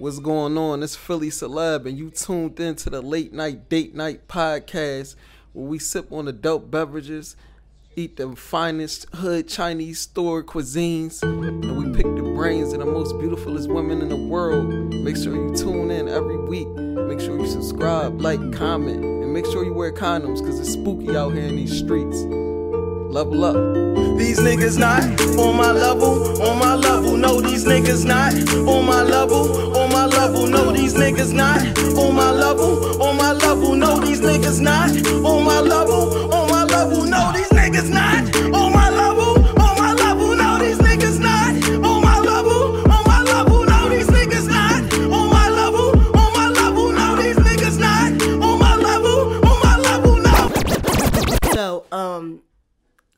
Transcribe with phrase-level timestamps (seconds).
[0.00, 0.82] What's going on?
[0.82, 5.14] It's Philly Celeb, and you tuned in to the late night date night podcast
[5.52, 7.36] where we sip on adult beverages,
[7.96, 13.18] eat the finest hood Chinese store cuisines, and we pick the brains of the most
[13.18, 14.72] beautifulest women in the world.
[15.04, 16.68] Make sure you tune in every week.
[16.68, 21.14] Make sure you subscribe, like, comment, and make sure you wear condoms because it's spooky
[21.14, 22.16] out here in these streets.
[23.12, 23.89] Level up.
[24.20, 25.02] These niggas not
[25.38, 27.16] on my level, on my level.
[27.16, 28.34] No, these niggas not
[28.68, 30.46] on my level, on my level.
[30.46, 31.56] No, these niggas not
[31.96, 33.74] on my level, on my level.
[33.74, 34.90] No, these niggas not
[35.24, 37.06] on my level, on my level.
[37.06, 38.09] No, these niggas not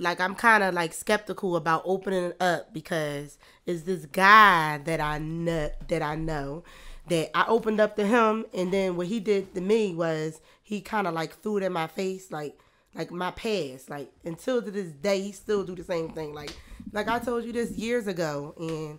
[0.02, 5.00] like I'm kind of like skeptical about opening it up because it's this guy that
[5.00, 6.64] I know that I know
[7.08, 10.80] that I opened up to him, and then what he did to me was he
[10.80, 12.58] kind of like threw it in my face, like
[12.94, 16.52] like my past, like until to this day he still do the same thing, like
[16.92, 18.98] like I told you this years ago, and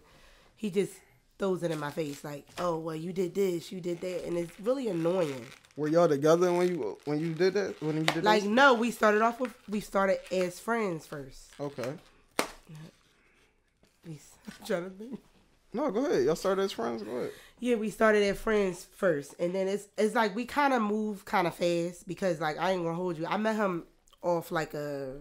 [0.55, 0.93] he just
[1.37, 4.37] throws it in my face, like oh well you did this, you did that, and
[4.37, 5.45] it's really annoying.
[5.75, 7.81] Were y'all together when you when you did that?
[7.81, 8.49] When you did Like this?
[8.49, 11.51] no, we started off with we started as friends first.
[11.59, 11.93] Okay.
[14.05, 15.19] We I'm trying to think.
[15.73, 16.25] No, go ahead.
[16.25, 17.01] Y'all started as friends.
[17.01, 17.31] Go ahead.
[17.59, 21.25] Yeah, we started as friends first, and then it's it's like we kind of moved
[21.25, 23.25] kind of fast because like I ain't gonna hold you.
[23.25, 23.85] I met him
[24.21, 25.15] off like a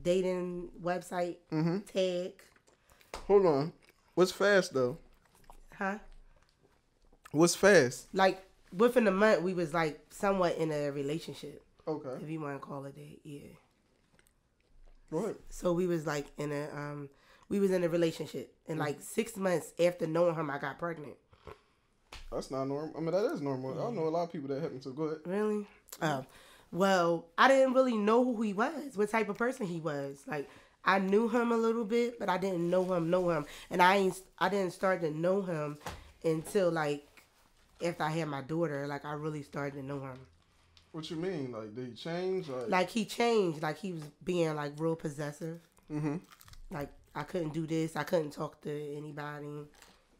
[0.00, 1.78] dating website mm-hmm.
[1.80, 2.32] tag,
[3.26, 3.72] Hold on.
[4.14, 4.98] What's fast though?
[5.76, 5.98] huh?
[7.32, 8.08] What's fast?
[8.12, 8.44] Like
[8.76, 12.22] within a month, we was like somewhat in a relationship, Okay.
[12.22, 13.18] if you want to call it that.
[13.24, 13.40] Yeah.
[15.12, 15.36] Ahead.
[15.50, 17.08] So we was like in a um
[17.48, 21.14] we was in a relationship, and like six months after knowing him, I got pregnant.
[22.32, 22.92] That's not normal.
[22.96, 23.72] I mean, that is normal.
[23.86, 24.92] I know a lot of people that happen to.
[24.92, 25.18] Go ahead.
[25.26, 25.66] Really?
[26.02, 26.24] Oh,
[26.72, 30.22] well, I didn't really know who he was, what type of person he was.
[30.26, 30.50] Like,
[30.84, 33.96] I knew him a little bit, but I didn't know him, know him, and I
[33.96, 35.78] ain't, I didn't start to know him
[36.24, 37.06] until like
[37.84, 38.86] after I had my daughter.
[38.86, 40.18] Like, I really started to know him.
[40.92, 41.52] What you mean?
[41.52, 42.48] Like, did he change?
[42.48, 43.62] Like, Like, he changed.
[43.62, 45.60] Like, he was being like real possessive.
[45.90, 46.16] mm-hmm.
[46.70, 47.96] Like, I couldn't do this.
[47.96, 49.66] I couldn't talk to anybody.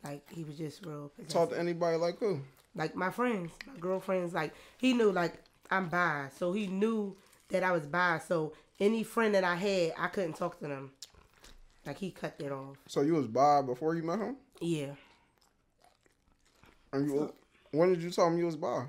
[0.03, 1.33] Like, he was just real possessive.
[1.33, 2.41] Talk to anybody like who?
[2.75, 5.35] like my friends, my girlfriends, like he knew like
[5.71, 7.17] I'm bi, so he knew
[7.49, 8.21] that I was bi.
[8.27, 10.91] So any friend that I had, I couldn't talk to them.
[11.87, 12.77] Like he cut that off.
[12.89, 14.37] So you was bi before you met him?
[14.61, 14.95] Yeah,
[16.93, 17.33] And you,
[17.75, 18.87] when did you tell him you was bi?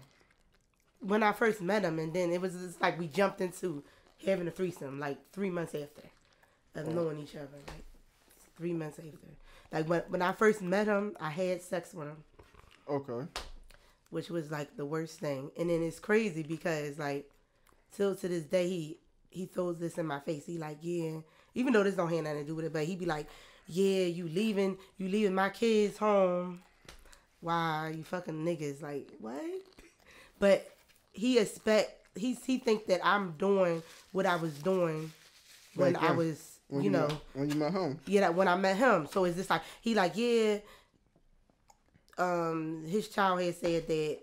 [1.05, 3.83] when I first met him, and then it was just like we jumped into
[4.25, 6.09] having a threesome, like three months after
[6.75, 6.93] of mm.
[6.93, 7.47] knowing each other.
[7.67, 7.83] Like
[8.57, 9.11] three months after.
[9.71, 12.23] Like when when I first met him, I had sex with him.
[12.87, 13.27] Okay.
[14.11, 15.51] which was like the worst thing.
[15.57, 17.29] And then it's crazy because like
[17.95, 18.97] till to this day he
[19.29, 20.45] he throws this in my face.
[20.45, 21.17] He like, yeah,
[21.53, 23.27] even though this don't have nothing to do with it, but he be like,
[23.67, 26.61] yeah, you leaving you leaving my kids home.
[27.45, 29.39] Why you fucking niggas like what?
[30.39, 30.67] But
[31.11, 35.11] he expect he he think that I'm doing what I was doing
[35.75, 37.99] when Right I was When you know met, when you met him.
[38.07, 39.07] yeah, that when I met him.
[39.11, 40.57] So is this like he like, yeah.
[42.17, 44.19] Um, his child had said that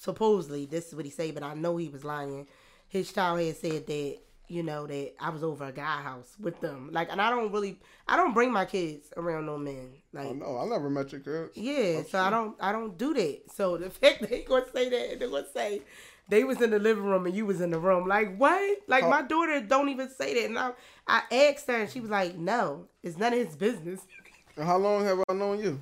[0.00, 2.46] supposedly this is what he said, but I know he was lying.
[2.88, 6.60] His child had said that you know that I was over a guy house with
[6.60, 6.90] them.
[6.92, 9.90] Like, and I don't really, I don't bring my kids around no men.
[10.12, 11.50] Like, Oh no, I never met your kids.
[11.56, 13.40] yeah, I'm so I don't, I don't do that.
[13.54, 15.82] So the fact that he gonna say that, they gonna say
[16.28, 18.78] they was in the living room and you was in the room, like what?
[18.86, 20.72] Like How- my daughter don't even say that, and I,
[21.06, 24.00] I asked her, and she was like, no, it's none of his business.
[24.56, 25.80] And how long have I known you?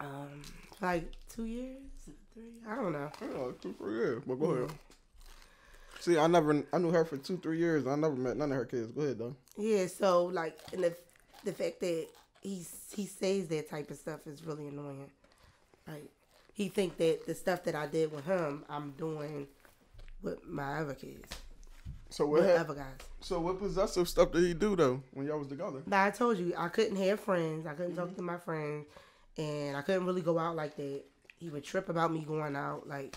[0.00, 0.42] Um,
[0.80, 1.78] like two years,
[2.34, 3.10] three, I don't know.
[3.20, 4.22] Yeah, two, three years.
[4.26, 4.70] But go ahead.
[6.02, 7.86] See, I never, I knew her for two, three years.
[7.86, 8.90] I never met none of her kids.
[8.90, 9.36] Go ahead, though.
[9.56, 10.96] Yeah, so like, and the
[11.44, 12.08] the fact that
[12.40, 15.08] he he says that type of stuff is really annoying.
[15.86, 16.02] Like,
[16.54, 19.46] he think that the stuff that I did with him, I'm doing
[20.24, 21.30] with my other kids,
[22.10, 22.40] So what?
[22.40, 22.98] with other guys.
[23.20, 25.84] so what possessive stuff did he do though when y'all was together?
[25.86, 27.64] Now I told you I couldn't have friends.
[27.64, 28.16] I couldn't talk mm-hmm.
[28.16, 28.86] to my friends,
[29.38, 31.02] and I couldn't really go out like that.
[31.38, 33.14] He would trip about me going out, like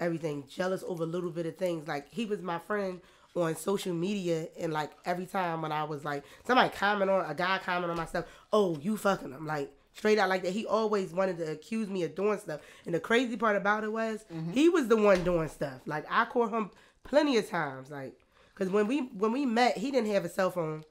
[0.00, 1.86] everything, jealous over a little bit of things.
[1.86, 3.00] Like he was my friend
[3.36, 7.34] on social media, and like every time when I was like somebody comment on a
[7.34, 10.52] guy comment on my stuff, oh you fucking him, like straight out like that.
[10.52, 13.92] He always wanted to accuse me of doing stuff, and the crazy part about it
[13.92, 14.52] was mm-hmm.
[14.52, 15.80] he was the one doing stuff.
[15.86, 16.70] Like I caught him
[17.04, 18.18] plenty of times, like
[18.54, 20.84] because when we when we met, he didn't have a cell phone.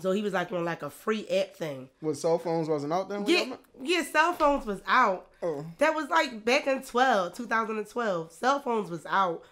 [0.00, 1.88] So he was like on like a free app thing.
[2.00, 3.24] When cell phones wasn't out then?
[3.26, 5.26] Yeah, yeah, cell phones was out.
[5.42, 5.64] Oh.
[5.78, 8.32] That was like back in 12, 2012.
[8.32, 9.42] Cell phones was out,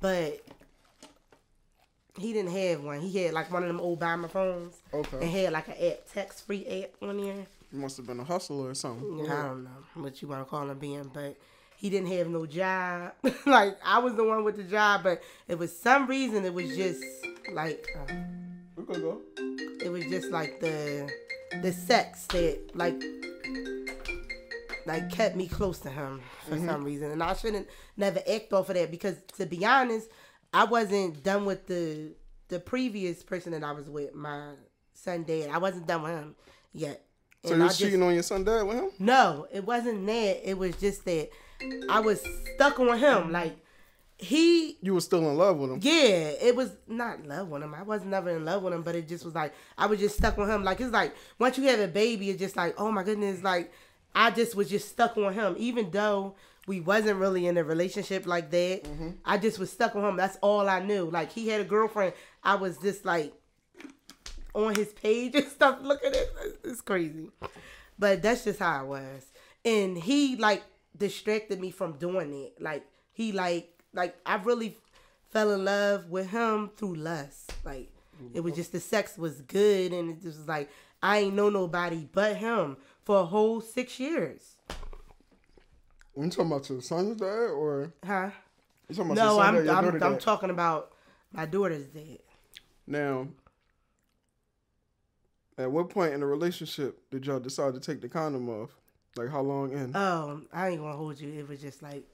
[0.00, 0.40] but
[2.18, 3.00] he didn't have one.
[3.00, 4.76] He had like one of them old Obama phones.
[4.92, 5.18] Okay.
[5.20, 7.46] And had like an app, text free app on there.
[7.72, 9.30] You must have been a hustler or something.
[9.30, 11.36] I don't know what you want to call him being, but
[11.76, 13.12] he didn't have no job.
[13.46, 16.76] like I was the one with the job, but it was some reason it was
[16.76, 17.02] just
[17.52, 18.12] like uh,
[18.76, 19.20] We could go.
[19.82, 21.10] It was just like the
[21.62, 23.02] the sex that like
[24.86, 26.66] like kept me close to him for mm-hmm.
[26.66, 30.08] some reason, and I shouldn't never act off of that because to be honest,
[30.52, 32.12] I wasn't done with the
[32.48, 34.52] the previous person that I was with, my
[34.94, 35.50] son dad.
[35.52, 36.34] I wasn't done with him
[36.72, 37.04] yet.
[37.44, 38.90] So And you I was just- cheating on your son dad with him?
[38.98, 40.50] no, it wasn't that.
[40.50, 41.30] It was just that
[41.88, 42.22] I was
[42.54, 43.32] stuck on him.
[43.32, 43.56] Like
[44.20, 45.80] he, You were still in love with him.
[45.82, 47.74] yeah, it was not love with him.
[47.74, 50.16] I was never in love with him, but it just was like I was just
[50.16, 50.62] stuck on him.
[50.64, 53.42] Like it's like once you have a baby, it's just like oh my goodness.
[53.42, 53.72] Like
[54.14, 56.34] I just was just stuck on him, even though
[56.66, 58.84] we wasn't really in a relationship like that.
[58.84, 59.10] Mm-hmm.
[59.24, 60.16] I just was stuck on him.
[60.16, 61.10] That's all I knew.
[61.10, 62.12] Like he had a girlfriend.
[62.44, 63.32] I was just like
[64.54, 66.60] on his page and stuff looking at it.
[66.64, 67.30] It's crazy.
[67.98, 69.26] But that's just how I was.
[69.64, 70.62] And he like
[70.96, 72.60] distracted me from doing it.
[72.60, 74.76] Like he like like I really
[75.30, 77.52] fell in love with him through lust.
[77.64, 77.90] Like
[78.34, 80.70] it was just the sex was good and it just was like
[81.02, 84.56] I ain't know nobody but him for a whole six years.
[86.16, 88.30] You talking about your son's dad or Huh?
[88.88, 90.92] you talking about No, I'm I'm, I'm talking about
[91.32, 92.18] my daughter's dad.
[92.86, 93.28] Now,
[95.56, 98.70] at what point in the relationship did y'all decide to take the condom off?
[99.16, 99.94] Like how long in?
[99.96, 101.32] Um, I ain't gonna hold you.
[101.32, 102.04] It was just like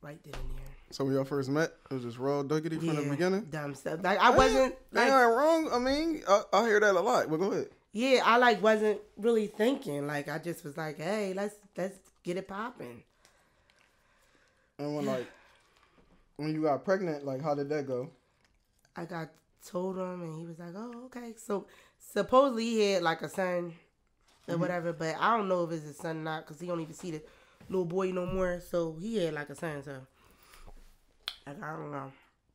[0.00, 0.71] right then and there.
[0.92, 3.46] So when y'all first met, it was just raw diggity from the beginning.
[3.50, 4.00] dumb stuff.
[4.02, 5.70] Like I wasn't Ain't like nothing wrong.
[5.72, 7.30] I mean, I, I hear that a lot.
[7.30, 7.68] But go ahead.
[7.92, 10.06] yeah, I like wasn't really thinking.
[10.06, 13.02] Like I just was like, hey, let's let's get it popping.
[14.78, 15.26] And when like
[16.36, 18.10] when you got pregnant, like how did that go?
[18.94, 19.30] I got
[19.66, 21.34] told him, and he was like, oh, okay.
[21.38, 21.66] So
[21.98, 23.72] supposedly he had like a son
[24.46, 24.60] or mm-hmm.
[24.60, 26.94] whatever, but I don't know if it's his son or not because he don't even
[26.94, 27.22] see the
[27.70, 28.60] little boy no more.
[28.60, 30.00] So he had like a son, so
[31.46, 32.12] like I don't know.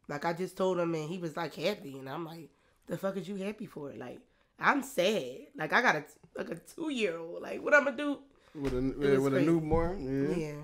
[0.07, 2.49] Like I just told him, and he was like happy, and I'm like,
[2.87, 3.91] the fuck is you happy for?
[3.93, 4.19] Like
[4.59, 5.47] I'm sad.
[5.55, 6.03] Like I got a
[6.35, 7.41] like a two year old.
[7.41, 8.19] Like what I'm gonna do?
[8.55, 9.45] With a with a crazy.
[9.45, 10.47] newborn, yeah.
[10.47, 10.55] Yeah.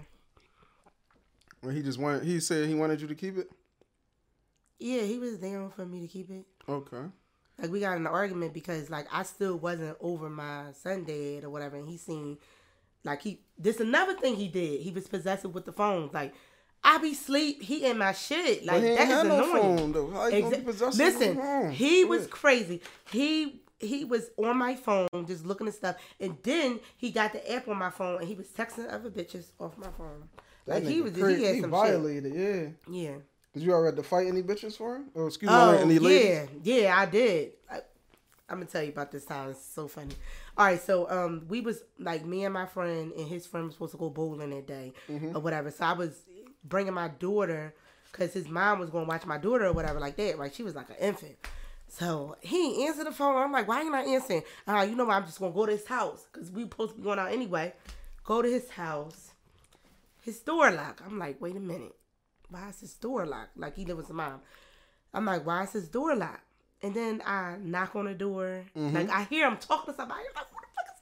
[1.61, 3.49] When he just wanted, he said he wanted you to keep it.
[4.79, 6.45] Yeah, he was down for me to keep it.
[6.67, 7.05] Okay.
[7.59, 11.43] Like we got in an argument because like I still wasn't over my son dad
[11.43, 12.37] or whatever, and he seen
[13.03, 14.81] like he this another thing he did.
[14.81, 16.09] He was possessive with the phone.
[16.13, 16.33] Like
[16.83, 18.65] I be sleep, he in my shit.
[18.65, 19.77] Like that is no annoying.
[19.77, 20.09] phone though.
[20.11, 21.71] How you gonna be Exa- Listen, with a phone?
[21.71, 22.81] he was crazy.
[23.11, 27.51] He he was on my phone just looking at stuff, and then he got the
[27.51, 30.29] app on my phone, and he was texting other bitches off my phone.
[30.65, 31.39] That Like he was, crazy.
[31.41, 32.33] he had he some violated.
[32.33, 32.41] Yeah.
[32.41, 32.73] shit.
[32.89, 33.15] Yeah.
[33.53, 35.05] Did you already fight any bitches for him?
[35.13, 36.49] Or excuse me, Oh like any ladies?
[36.63, 37.51] yeah, yeah, I did.
[37.69, 37.75] I,
[38.49, 39.49] I'm gonna tell you about this time.
[39.49, 40.15] It's so funny.
[40.57, 43.73] All right, so um, we was like me and my friend and his friend was
[43.75, 45.35] supposed to go bowling that day Mm-hmm.
[45.35, 45.69] or whatever.
[45.71, 46.21] So I was
[46.63, 47.73] bringing my daughter
[48.11, 50.37] because his mom was going to watch my daughter or whatever like that.
[50.37, 51.35] Right, she was like an infant.
[51.87, 53.35] So he ain't answer the phone.
[53.37, 54.41] I'm like, why you not answering?
[54.67, 55.15] Uh, you know what?
[55.15, 57.73] I'm just gonna go to his house because we supposed to be going out anyway.
[58.23, 59.31] Go to his house.
[60.21, 61.03] His door lock.
[61.05, 61.95] I'm like, wait a minute.
[62.49, 63.57] Why is his door locked?
[63.57, 64.41] Like he live with his mom.
[65.13, 66.41] I'm like, why is his door locked?
[66.81, 68.65] And then I knock on the door.
[68.75, 70.21] Like I hear him talking to somebody.
[70.29, 70.52] I'm like,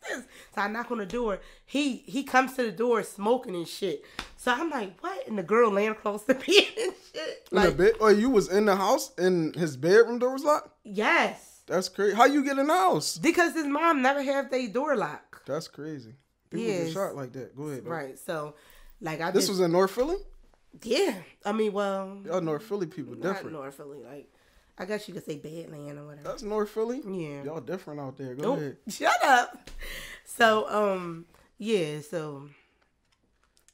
[0.07, 0.23] this?
[0.55, 1.39] So I knock on the door.
[1.65, 4.03] He he comes to the door smoking and shit.
[4.37, 5.27] So I'm like, what?
[5.27, 7.47] And the girl laying across the bed and shit.
[7.51, 7.93] In the Like, bed?
[7.99, 10.69] Oh, you was in the house and his bedroom door was locked?
[10.83, 11.47] yes.
[11.67, 12.15] That's crazy.
[12.15, 13.17] How you get in the house?
[13.17, 15.45] Because his mom never have their door locked.
[15.45, 16.15] That's crazy.
[16.49, 16.85] People Yes.
[16.85, 17.55] get shot like that.
[17.55, 17.85] Go ahead.
[17.85, 17.95] bro.
[17.95, 18.19] Right.
[18.19, 18.55] So
[18.99, 20.17] like I This was in North Philly?
[20.83, 21.13] Yeah.
[21.45, 23.53] I mean, well Y'all North Philly people not different.
[23.53, 23.99] North Philly.
[24.03, 24.27] Like
[24.81, 26.23] I guess you could say Badland or whatever.
[26.27, 27.01] That's North Philly?
[27.05, 27.43] Yeah.
[27.43, 28.33] Y'all different out there.
[28.35, 28.57] Go Nope.
[28.57, 28.77] ahead.
[28.89, 29.69] Shut up.
[30.25, 31.25] So, um,
[31.59, 32.49] yeah, so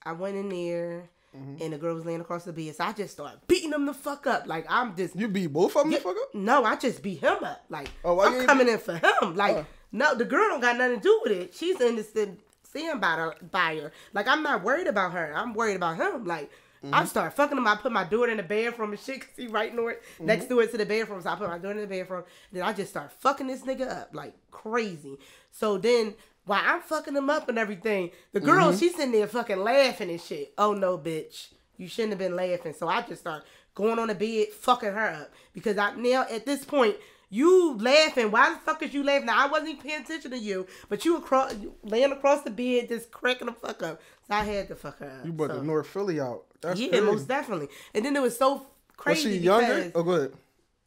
[0.03, 1.61] I went in there Mm-hmm.
[1.61, 2.73] and the girl was laying across the bed.
[2.75, 4.47] So I just started beating him the fuck up.
[4.47, 6.33] Like I'm just You beat both of them Yeah, the fuck up?
[6.33, 7.63] No, I just beat him up.
[7.69, 9.35] Like Oh, I'm coming in for him.
[9.35, 9.65] Like Oh.
[9.91, 11.53] no, the girl don't got nothing to do with it.
[11.53, 13.91] She's innocent seeing by her by her.
[14.13, 15.33] Like I'm not worried about her.
[15.35, 16.25] I'm worried about him.
[16.25, 16.49] Like
[16.84, 16.93] Mm-hmm.
[16.93, 17.67] I start fucking him.
[17.67, 19.22] I put my daughter in the bathroom and shit.
[19.22, 20.25] Cause he right north, Mm-hmm.
[20.25, 21.22] next door to the bathroom.
[21.22, 22.24] So I put my daughter in the bathroom.
[22.51, 25.17] Then I just start fucking this nigga up like crazy.
[25.51, 26.13] So then
[26.46, 28.77] while I'm fucking him up and everything, the girl Mm-hmm.
[28.77, 30.53] she's sitting there fucking laughing and shit.
[30.57, 32.74] Oh no, bitch, you shouldn't have been laughing.
[32.74, 33.43] So I just start
[33.75, 36.96] going on the bed, fucking her up because I now at this point
[37.29, 38.31] You laughing?
[38.31, 39.25] Why the fuck is you laughing?
[39.25, 41.53] Now I wasn't even paying attention to you, but you across
[41.84, 44.01] laying across the bed, just cracking the fuck up.
[44.27, 45.25] So I had to fuck her up.
[45.25, 45.57] You brought so.
[45.57, 46.46] the North Philly out.
[46.61, 47.05] That's yeah, crazy.
[47.05, 47.67] most definitely.
[47.93, 48.63] And then it was so Was
[48.97, 49.91] crazy she because younger?
[49.95, 50.31] Oh, go ahead.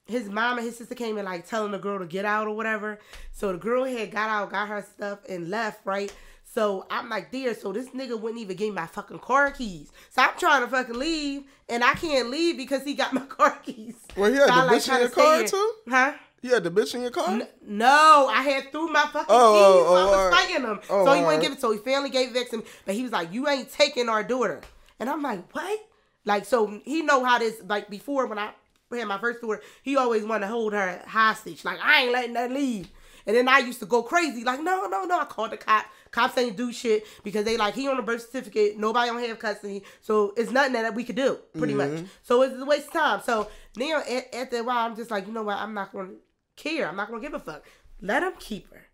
[0.07, 2.55] his mom and his sister came in like telling the girl to get out or
[2.57, 2.99] whatever.
[3.33, 6.13] So the girl had got out, got her stuff, and left, right?
[6.45, 7.55] So I'm like, there.
[7.55, 9.93] So this nigga wouldn't even give me my fucking car keys.
[10.11, 13.57] So I'm trying to fucking leave, and I can't leave because he got my car
[13.63, 13.95] keys.
[14.17, 15.47] Well, he had So I, the bitch in your car, here.
[15.47, 15.73] too?
[15.89, 16.13] Huh?
[16.43, 17.29] You had the bitch in your car?
[17.29, 19.63] N- No, I had threw my fucking Oh, keys.
[19.63, 20.35] oh, so I oh, was alright.
[20.49, 20.81] fighting him.
[20.91, 21.41] Oh, so he wouldn't alright.
[21.43, 21.61] give it.
[21.61, 22.65] So he finally gave it back to me.
[22.85, 24.61] But he was like, "You ain't taking our daughter."
[25.01, 25.81] And I'm like, "What?"
[26.25, 27.61] Like, so he know how this.
[27.67, 28.53] Like before, when I
[28.93, 31.65] had my first daughter, he always wanted to hold her hostage.
[31.65, 32.91] Like I ain't letting her leave.
[33.27, 34.45] And then I used to go crazy.
[34.45, 35.21] Like, no, no, no.
[35.21, 35.87] I called the cop.
[36.11, 38.79] Cops ain't do shit because they like he on a birth certificate.
[38.79, 41.91] Nobody don't have custody, so it's nothing that we could do pretty much.
[41.91, 42.07] Mm-hmm.
[42.23, 43.21] So it's a waste of time.
[43.25, 45.59] So now at, after a while, I'm just like, you know what?
[45.59, 46.15] I'm not gonna
[46.57, 46.89] care.
[46.89, 47.65] I'm not gonna give a fuck.
[48.01, 48.87] Let him keep her.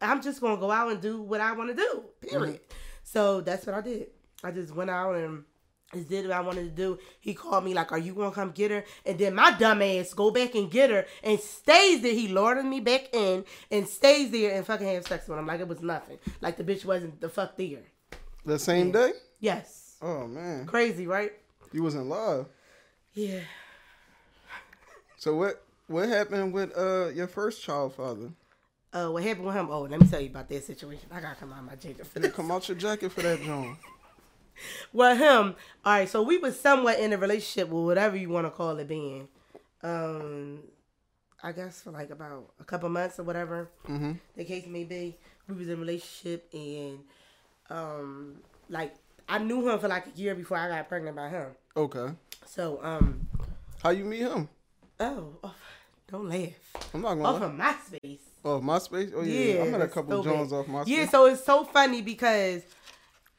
[0.00, 2.04] I'm just gonna go out and do what I want to do.
[2.20, 2.56] Period.
[2.56, 2.74] Mm-hmm.
[3.04, 4.08] So that's what I did.
[4.44, 5.44] I just went out and
[5.94, 6.98] just did what I wanted to do.
[7.20, 10.12] He called me like, "Are you gonna come get her?" And then my dumb ass
[10.14, 12.12] go back and get her and stays there.
[12.12, 15.60] He lured me back in and stays there and fucking have sex with him like
[15.60, 16.18] it was nothing.
[16.40, 17.80] Like the bitch wasn't the fuck there.
[18.44, 19.12] The same day?
[19.40, 20.66] Yes, Oh, man.
[20.66, 21.32] crazy, right?
[21.72, 22.48] You was in love.
[23.14, 23.40] Yeah.
[25.16, 28.30] So what what happened with uh your first child father?
[28.92, 29.68] Uh, what happened with him?
[29.70, 31.08] Oh, let me tell you about that situation.
[31.10, 32.32] I gotta come out of my jacket for this.
[32.32, 33.76] Come out your jacket for that, John.
[34.92, 35.56] Well, him.
[35.84, 38.78] All right, so we was somewhat in a relationship with whatever you want to call
[38.78, 39.28] it being.
[39.82, 40.60] Um,
[41.42, 43.70] I guess for like about a couple months or whatever.
[43.88, 44.12] Mm-hmm.
[44.36, 45.16] The case may be.
[45.48, 46.98] We was in a relationship and,
[47.70, 48.36] um,
[48.68, 48.94] like
[49.28, 51.48] I knew him for like a year before I got pregnant by him.
[51.76, 52.12] Okay.
[52.44, 53.26] So, um,
[53.82, 54.48] How you meet him?
[55.00, 55.54] oh, oh
[56.10, 56.90] don't laugh.
[56.94, 58.20] I'm not gonna Off of MySpace.
[58.44, 59.12] Oh, MySpace?
[59.14, 59.54] Oh yeah.
[59.54, 60.86] Yeah, I met a couple so Jones off MySpace.
[60.86, 62.62] Yeah, so it's so funny because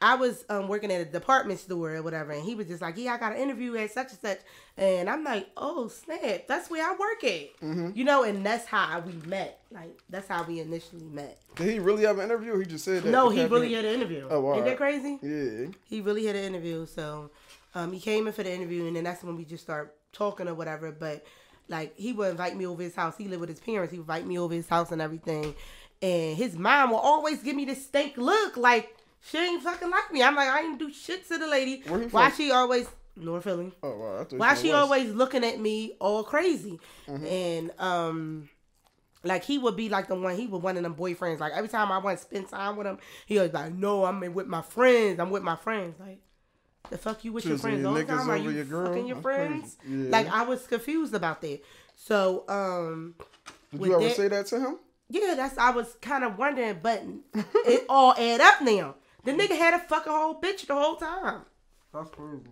[0.01, 2.98] I was um, working at a department store or whatever, and he was just like,
[2.98, 4.39] "Yeah, I got an interview at such and such,"
[4.77, 7.89] and I'm like, "Oh snap, that's where I work at," Mm-hmm.
[7.96, 9.60] you know, and that's how we met.
[9.72, 11.38] Like that's how we initially met.
[11.56, 12.53] Did he really have an interview?
[12.53, 13.10] Or he just said that.
[13.10, 14.25] No, he really had an interview.
[14.29, 14.56] Oh, wow.
[14.56, 15.20] Ain't that crazy?
[15.22, 15.68] Yeah.
[15.86, 16.86] He really had an interview.
[16.86, 17.29] So
[17.75, 20.48] um, he came in for the interview, and then that's when we just start talking
[20.48, 20.94] or whatever.
[20.94, 21.25] But
[21.68, 23.18] like he would invite me over his house.
[23.18, 23.91] He lived with his parents.
[23.91, 25.56] He would invite me over his house and everything.
[26.01, 30.12] And his mom will always give me this stink look, like she ain't fucking like
[30.12, 30.24] me.
[30.24, 31.82] I'm like I ain't do shit to the lady.
[31.88, 32.32] Why from?
[32.38, 33.72] she always North Philly?
[33.84, 34.28] Oh wow.
[34.32, 34.76] Why she West.
[34.82, 36.80] always looking at me all crazy?
[37.08, 37.26] Mm-hmm.
[37.26, 38.50] And um
[39.24, 41.40] like he would be like the one he would one of them boyfriends.
[41.40, 44.20] Like every time I want to spend time with him, he was like, No, I'm
[44.34, 45.20] with my friends.
[45.20, 46.00] I'm with my friends.
[46.00, 46.20] Like
[46.90, 48.30] the fuck you with your friends your all the time?
[48.30, 48.88] Are you your girl?
[48.88, 49.78] fucking your friends?
[49.88, 50.10] Yeah.
[50.10, 51.60] Like I was confused about that.
[51.98, 53.16] So um
[53.74, 54.78] Did you ever that- say that to him?
[55.10, 57.04] yeah, that's I was kind of wondering, but
[57.66, 58.96] it all add up now.
[59.29, 61.41] The nigga had a fucking whole bitch the whole time.
[61.93, 62.50] That's crazy.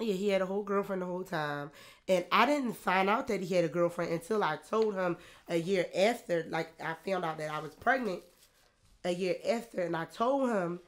[0.00, 1.70] Yeah, he had a whole girlfriend the whole time.
[2.08, 5.16] And I didn't find out that he had a girlfriend until I told him
[5.48, 6.44] a year after.
[6.50, 8.22] Like, I found out that I was pregnant
[9.04, 9.82] a year after.
[9.82, 10.80] And I told him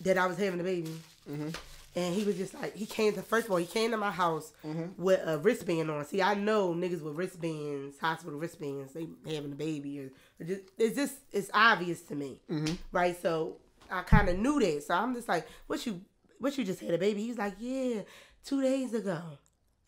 [0.00, 0.94] that I was having a baby.
[1.30, 1.50] Mm-hmm.
[1.96, 4.10] And he was just like, he came to, first of all, he came to my
[4.10, 5.00] house mm-hmm.
[5.00, 6.04] with a wristband on.
[6.04, 10.00] See, I know niggas with wristbands, hospital wristbands, they having a baby.
[10.00, 12.40] Or, or just, it's just, it's obvious to me.
[12.50, 12.74] Mm-hmm.
[12.92, 13.20] Right?
[13.20, 13.56] So
[13.90, 14.84] I kind of knew that.
[14.84, 16.00] So I'm just like, what you,
[16.38, 17.22] what you just had a baby?
[17.22, 18.02] He's like, yeah,
[18.44, 19.20] two days ago.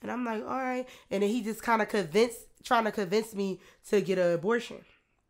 [0.03, 0.87] And I'm like, all right.
[1.11, 4.79] And then he just kind of convinced, trying to convince me to get an abortion.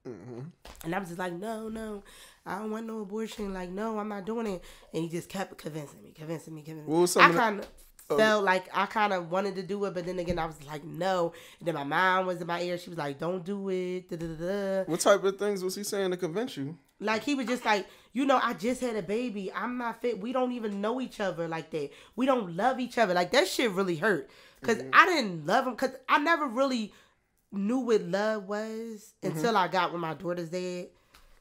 [0.09, 0.41] Mm-hmm.
[0.85, 2.03] And I was just like, no, no,
[2.45, 3.53] I don't want no abortion.
[3.53, 4.65] Like, no, I'm not doing it.
[4.93, 7.29] And he just kept convincing me, convincing me, convincing me.
[7.29, 7.69] I kind of
[8.11, 8.17] oh.
[8.17, 10.85] felt like I kind of wanted to do it, but then again, I was like,
[10.85, 11.33] no.
[11.61, 12.79] And then my mom was in my ear.
[12.79, 14.09] She was like, don't do it.
[14.09, 14.85] Da, da, da.
[14.85, 16.77] What type of things was he saying to convince you?
[17.03, 19.53] Like he was just like, you know, I just had a baby.
[19.53, 20.21] I'm not fit.
[20.21, 21.91] We don't even know each other like that.
[22.17, 23.15] We don't love each other.
[23.15, 24.31] Like that shit really hurt.
[24.61, 24.91] because mm-hmm.
[24.93, 25.77] I didn't love him.
[25.77, 26.93] Cause I never really
[27.51, 29.37] knew what love was mm-hmm.
[29.37, 30.89] until I got with my daughter's dad.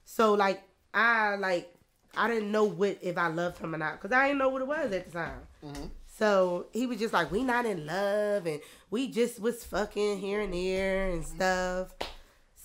[0.05, 0.61] So like
[0.93, 1.73] I like
[2.15, 4.61] I didn't know what if I loved him or not because I didn't know what
[4.61, 5.39] it was at the time.
[5.63, 5.85] Mm-hmm.
[6.07, 10.41] So he was just like, we not in love and we just was fucking here
[10.41, 11.93] and there and stuff.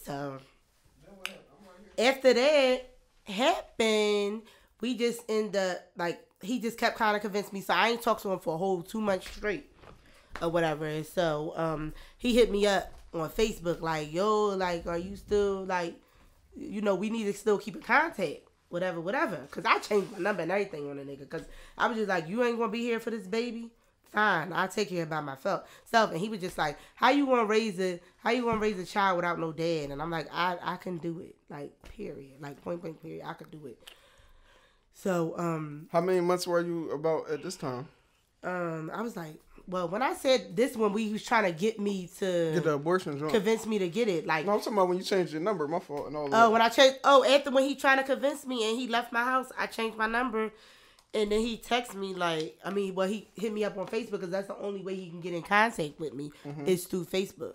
[0.05, 0.39] So
[1.99, 2.83] after that
[3.25, 4.43] happened,
[4.81, 7.61] we just end up like he just kept kind of convinced me.
[7.61, 9.71] So I ain't talked to him for a whole two months straight
[10.41, 10.87] or whatever.
[10.87, 15.65] And so um he hit me up on Facebook like, yo, like, are you still
[15.65, 15.95] like,
[16.55, 18.41] you know, we need to still keep in contact.
[18.69, 19.37] Whatever, whatever.
[19.51, 21.29] Cause I changed my number and everything on the nigga.
[21.29, 21.45] Cause
[21.79, 23.71] I was just like, you ain't gonna be here for this baby.
[24.13, 25.63] Fine, I'll take care of by myself.
[25.85, 28.79] Self, and he was just like, how you gonna raise a how you gonna raise
[28.79, 29.91] a child without no dad?
[29.91, 33.35] And I'm like, I I can do it, like period, like point blank period, I
[33.35, 33.79] could do it.
[34.95, 37.89] So um How many months were you about at this time?
[38.43, 39.35] um I was like,
[39.69, 42.75] well, when I said this one, we was trying to get me to Get the
[42.75, 43.33] abortion joint.
[43.33, 45.67] convince me to get it, like No, I'm talking about when you changed your number.
[45.67, 46.53] My fault and all Oh, that.
[46.53, 46.99] when I changed.
[47.05, 49.97] Oh, after when he trying to convince me and he left my house, I changed
[49.99, 50.53] my number,
[51.15, 54.13] and then he texted me like, I mean, well, he hit me up on Facebook
[54.13, 56.67] because that's the only way he can get in contact with me Mm-hmm.
[56.67, 57.55] is through Facebook.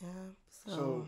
[0.00, 0.08] Yeah.
[0.66, 1.06] So, So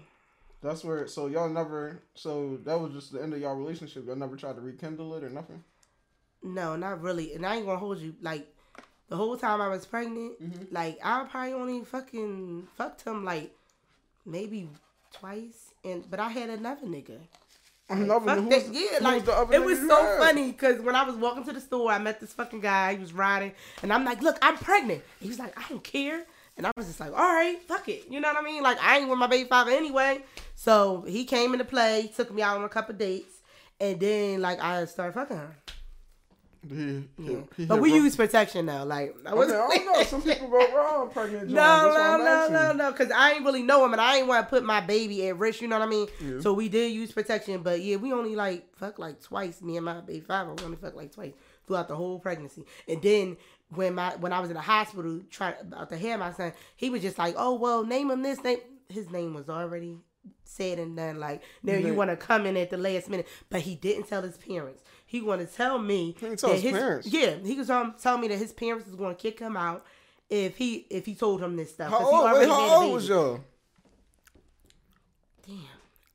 [0.63, 1.07] that's where.
[1.09, 2.01] So y'all never.
[2.15, 4.07] So that was just the end of y'all relationship.
[4.07, 5.63] Y'all never tried to rekindle it or nothing.
[6.43, 7.35] no, not really.
[7.35, 8.53] And I ain't gonna hold you like.
[9.09, 10.75] The whole time I was pregnant, Mm-hmm.
[10.75, 13.55] like I probably only fucking fucked him like
[14.25, 14.69] maybe
[15.13, 17.19] twice, and but I had another nigga.
[17.89, 20.19] Another Fuck who that, yeah, like it was so had?
[20.19, 22.95] funny because when I was walking to the store, I met this fucking guy.
[22.95, 23.53] He was riding,
[23.83, 26.25] and I'm like, "Look, I'm pregnant." He was like, "I don't care,"
[26.57, 28.61] and I was just like, "All right, fuck it," you know what I mean?
[28.65, 30.25] Like I ain't with my baby father anyway.
[30.57, 33.37] So he came into play, took me out on a couple dates,
[33.81, 35.57] and then like I started fucking her.
[36.69, 38.85] He, he, he but we rough- use protection now.
[38.85, 39.61] Like I I, mean, wasn't.
[39.61, 40.03] I don't know.
[40.03, 41.49] Some people go wrong pregnant.
[41.51, 42.25] No, John.
[42.25, 44.47] That's no, no, no, no, because I ain't really know him, and I ain't want
[44.47, 45.61] to put my baby at risk.
[45.61, 46.09] You know what I mean?
[46.21, 46.41] Yeah.
[46.41, 49.63] So we did use protection, but yeah, we only like fuck like twice.
[49.63, 51.33] Me and my baby father, we only fuck like twice
[51.67, 52.65] throughout the whole pregnancy.
[52.89, 53.37] And then
[53.75, 56.91] when my when I was in the hospital trying about to have my son, he
[56.91, 58.59] was just like, "Oh well, name him this name."
[58.89, 59.99] His name was already
[60.45, 61.19] said and done.
[61.19, 64.23] Like now you want to come in at the last minute, but he didn't tell
[64.23, 64.83] his parents.
[65.09, 67.07] He wanted to tell me didn't that his parents?
[67.07, 69.85] Yeah, he was um, telling me that his parents was going to kick him out
[70.29, 71.91] if he if he told him this stuff.
[71.91, 72.25] How he old?
[72.25, 73.41] Wait, already had a how old was y'all?
[75.47, 75.57] Damn,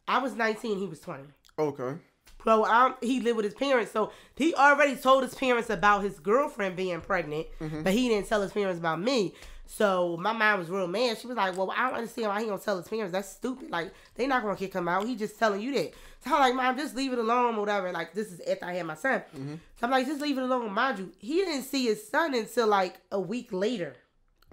[0.08, 0.78] I was nineteen.
[0.78, 1.24] He was twenty.
[1.58, 1.98] Okay.
[2.44, 3.92] So um, he lived with his parents.
[3.92, 7.84] So he already told his parents about his girlfriend being pregnant, Mm-hmm.
[7.84, 9.34] but he didn't tell his parents about me.
[9.72, 11.18] So my mom was real mad.
[11.18, 13.14] She was like, "Well, I don't understand why he don't tell his parents.
[13.14, 13.72] That's stupid.
[13.72, 15.08] Like they not gonna kick him out.
[15.08, 15.94] He just telling you that."
[16.26, 18.74] So I'm like, "Mom, just leave it alone, or whatever." Like this is after I
[18.74, 19.22] had my son.
[19.34, 19.54] Mm-hmm.
[19.54, 22.68] So I'm like, "Just leave it alone." Mind you, he didn't see his son until
[22.68, 23.96] like a week later.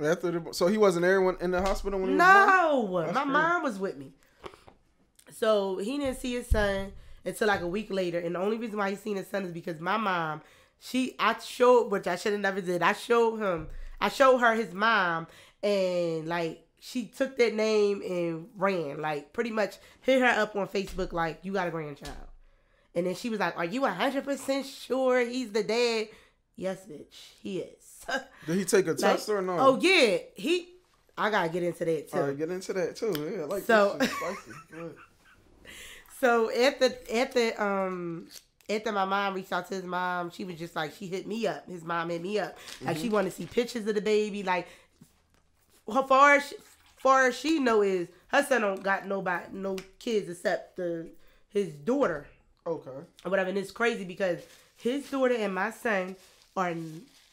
[0.00, 2.46] After the, so he wasn't there when in the hospital when he was born?
[2.46, 3.30] No, my crazy.
[3.30, 4.12] mom was with me.
[5.32, 6.92] So he didn't see his son
[7.24, 9.50] until like a week later, and the only reason why he seen his son is
[9.50, 10.42] because my mom,
[10.78, 12.82] she I showed which I should have never did.
[12.82, 13.66] I showed him,
[14.00, 15.26] I showed her his mom,
[15.62, 20.68] and like she took that name and ran, like pretty much hit her up on
[20.68, 22.14] Facebook like you got a grandchild,
[22.94, 26.08] and then she was like, "Are you hundred percent sure he's the dad?"
[26.56, 28.04] Yes, bitch, he is.
[28.46, 29.56] Did he take a Like, test or no?
[29.58, 30.68] Oh yeah, he.
[31.16, 32.16] I gotta get into that too.
[32.18, 33.12] All right, get into that too.
[33.16, 34.50] Yeah, I like So- this shit spicy.
[34.72, 34.94] Good.
[36.20, 38.26] So at the at the um
[38.70, 41.46] after my mom reached out to his mom, she was just like she hit me
[41.46, 41.66] up.
[41.68, 42.56] His mom hit me up.
[42.82, 43.02] Like Mm-hmm.
[43.02, 44.42] she wanted to see pictures of the baby.
[44.42, 44.68] Like
[45.92, 46.54] how far as
[46.98, 51.08] far as she know is her son don't got nobody no kids except the
[51.50, 52.26] his daughter
[52.66, 52.90] Okay.
[53.24, 53.48] or whatever.
[53.48, 54.40] And it's crazy because
[54.76, 56.14] his daughter and my son
[56.56, 56.74] are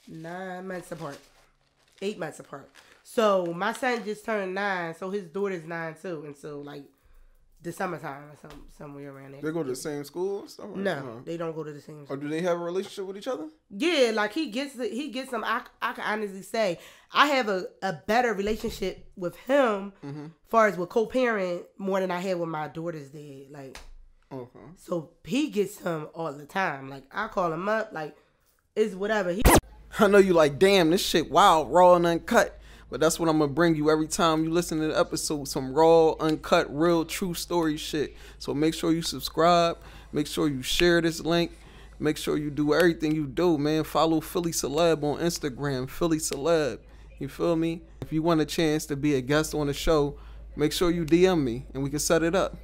[0.08, 1.18] nine months apart,
[2.02, 2.70] eight months apart.
[3.04, 6.84] So my son just turned nine, so his daughter's nine too, and so like
[7.66, 9.42] the summertime or some somewhere around there.
[9.42, 12.06] They go to the same school or No, they don't go to the same.
[12.06, 12.16] School.
[12.16, 13.50] Or do they have a relationship with each other?
[13.70, 15.44] Yeah, like he gets the, he gets them.
[15.44, 16.80] I I can honestly say
[17.12, 20.28] I have a, a better relationship with him, mm-hmm.
[20.48, 23.52] far as with co-parent more than I had with my daughters did.
[23.52, 23.78] Like
[24.32, 24.60] Okay.
[24.76, 26.90] so, he gets him all the time.
[26.90, 28.16] Like I call him up, like
[28.76, 29.32] it's whatever.
[29.32, 29.42] He
[30.00, 32.60] I know you like, damn, this shit wild, raw and uncut.
[32.96, 35.50] But that's what I'm gonna bring you every time you listen to the episode.
[35.50, 38.16] Some raw, uncut, real, true story shit.
[38.40, 39.80] So make sure you subscribe.
[40.14, 41.52] Make sure you share this link.
[42.00, 43.84] Make sure you do everything you do, man.
[43.84, 46.80] Follow Philly Celeb on Instagram, Philly Celeb.
[47.20, 47.82] You feel me?
[48.00, 50.18] If you want a chance to be a guest on the show,
[50.56, 52.56] make sure you DM me and we can set it up.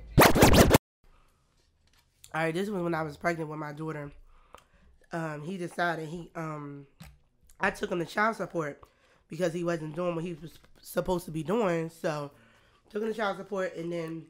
[2.33, 2.53] all right.
[2.53, 4.09] This was when I was pregnant with my daughter.
[5.11, 6.87] Um, he decided he um,
[7.59, 8.81] I took him to child support
[9.31, 11.89] because he wasn't doing what he was supposed to be doing.
[11.89, 12.29] So
[12.91, 14.25] took him to child support, and then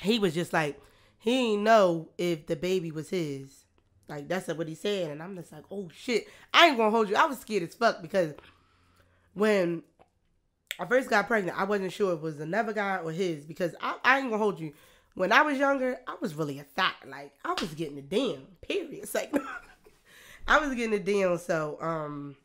[0.00, 0.80] he was just like
[1.18, 3.64] he didn't know if the baby was his.
[4.08, 6.28] Like that's what he said, and I'm just like, oh shit!
[6.54, 7.16] I ain't gonna hold you.
[7.16, 8.32] I was scared as fuck because
[9.34, 9.82] when
[10.78, 13.96] I first got pregnant, I wasn't sure it was another guy or his because I,
[14.04, 14.72] I ain't gonna hold you.
[15.14, 16.94] When I was younger, I was really a thought.
[17.06, 18.46] Like I was getting the damn.
[18.60, 19.02] Period.
[19.02, 19.34] It's like
[20.46, 21.38] I was getting the damn.
[21.38, 22.36] So um,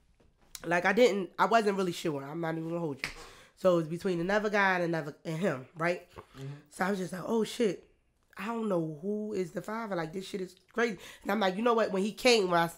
[0.65, 1.30] like I didn't.
[1.38, 2.24] I wasn't really sure.
[2.24, 3.12] I'm not even gonna hold you.
[3.58, 6.10] So it was between another guy and another and him, right?
[6.12, 6.46] Mm-hmm.
[6.70, 7.84] So I was just like, oh shit.
[8.39, 9.96] I don't know who is the father.
[9.96, 11.00] Like this shit is crazy.
[11.24, 11.91] And I'm like, you know what?
[11.91, 12.70] When he came, when I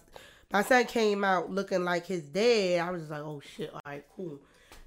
[0.51, 2.79] my son came out looking like his dad.
[2.79, 4.39] I was just like, oh shit, all right, cool.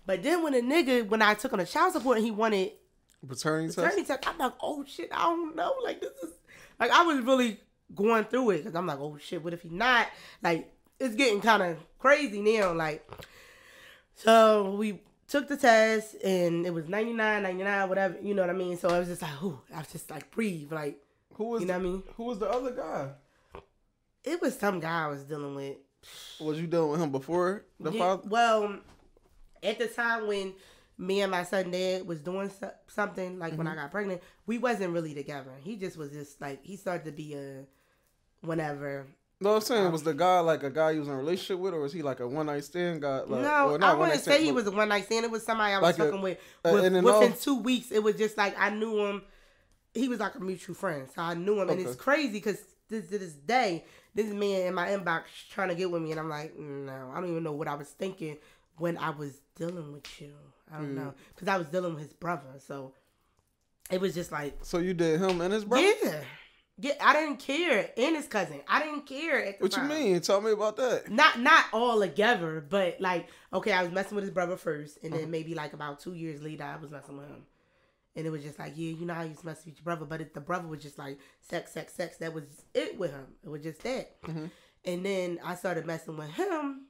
[0.04, 2.72] But then when the nigga, when I took him to child support, and he wanted
[3.74, 3.76] test.
[3.76, 5.74] paternity test, I'm like, oh shit, I don't know.
[5.84, 6.30] Like this is
[6.80, 7.60] like I was really
[7.94, 10.08] going through it because I'm like, oh shit, what if he not?
[10.42, 12.72] Like it's getting kind of crazy now.
[12.72, 13.08] Like
[14.16, 18.16] so we took the test and it was 99, 99, whatever.
[18.20, 18.76] You know what I mean?
[18.76, 20.98] So I was just like, ooh, I was just like breathe, like
[21.34, 22.02] Who was you know the, what I mean?
[22.16, 23.08] Who was the other guy?
[24.24, 25.76] It was some guy I was dealing with.
[26.40, 28.22] Was you dealing with him before the Yeah, father?
[28.28, 28.78] well,
[29.62, 30.54] at the time when
[30.98, 33.80] me and my son dad was doing so- something, like when I mm-hmm.
[33.80, 35.52] got pregnant, we wasn't really together.
[35.62, 37.64] He just was just like he started to be a
[38.40, 39.06] whenever.
[39.42, 41.74] No, I'm saying was the guy like a guy you was in a relationship with,
[41.74, 43.18] or was he like a one night stand guy?
[43.20, 45.24] Like, no, I wouldn't night stand, say he was a one night stand.
[45.24, 46.38] It was somebody I was Like a- fucking with.
[46.64, 49.22] a with within two weeks, it was just like I knew him.
[49.94, 53.08] He was like a mutual friend, so I knew him, and it's crazy because this
[53.10, 56.28] to this day, this man in my inbox trying to get with me, and I'm
[56.30, 58.38] like, no, I don't even know what I was thinking
[58.78, 60.32] when I was dealing with you.
[60.72, 60.96] I don't Mm.
[60.96, 62.94] know because I was dealing with his brother, so
[63.90, 65.86] it was just like, So you did him and his brother?
[66.02, 66.20] yeah,
[66.78, 66.94] yeah.
[67.00, 70.20] I didn't care, and his cousin, I didn't care at the What you mean?
[70.20, 71.10] Tell me about that.
[71.10, 75.12] not not all together, but like okay, I was messing with his brother first, and
[75.12, 75.20] Uh-huh.
[75.22, 77.44] then maybe like about two years later, I was messing with him,
[78.16, 79.84] and it was just like yeah, you know how you used to mess with your
[79.84, 82.16] brother, but it, the brother was just like sex, sex, sex.
[82.18, 83.26] That was it with him.
[83.44, 84.50] It was just that, Mhm.
[84.84, 86.86] and then I started messing with him.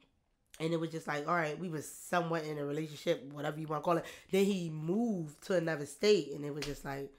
[0.61, 3.67] And it was just like, all right, we was somewhat in a relationship, whatever you
[3.67, 4.05] want to call it.
[4.31, 7.11] Then he moved to another state, and it was just like,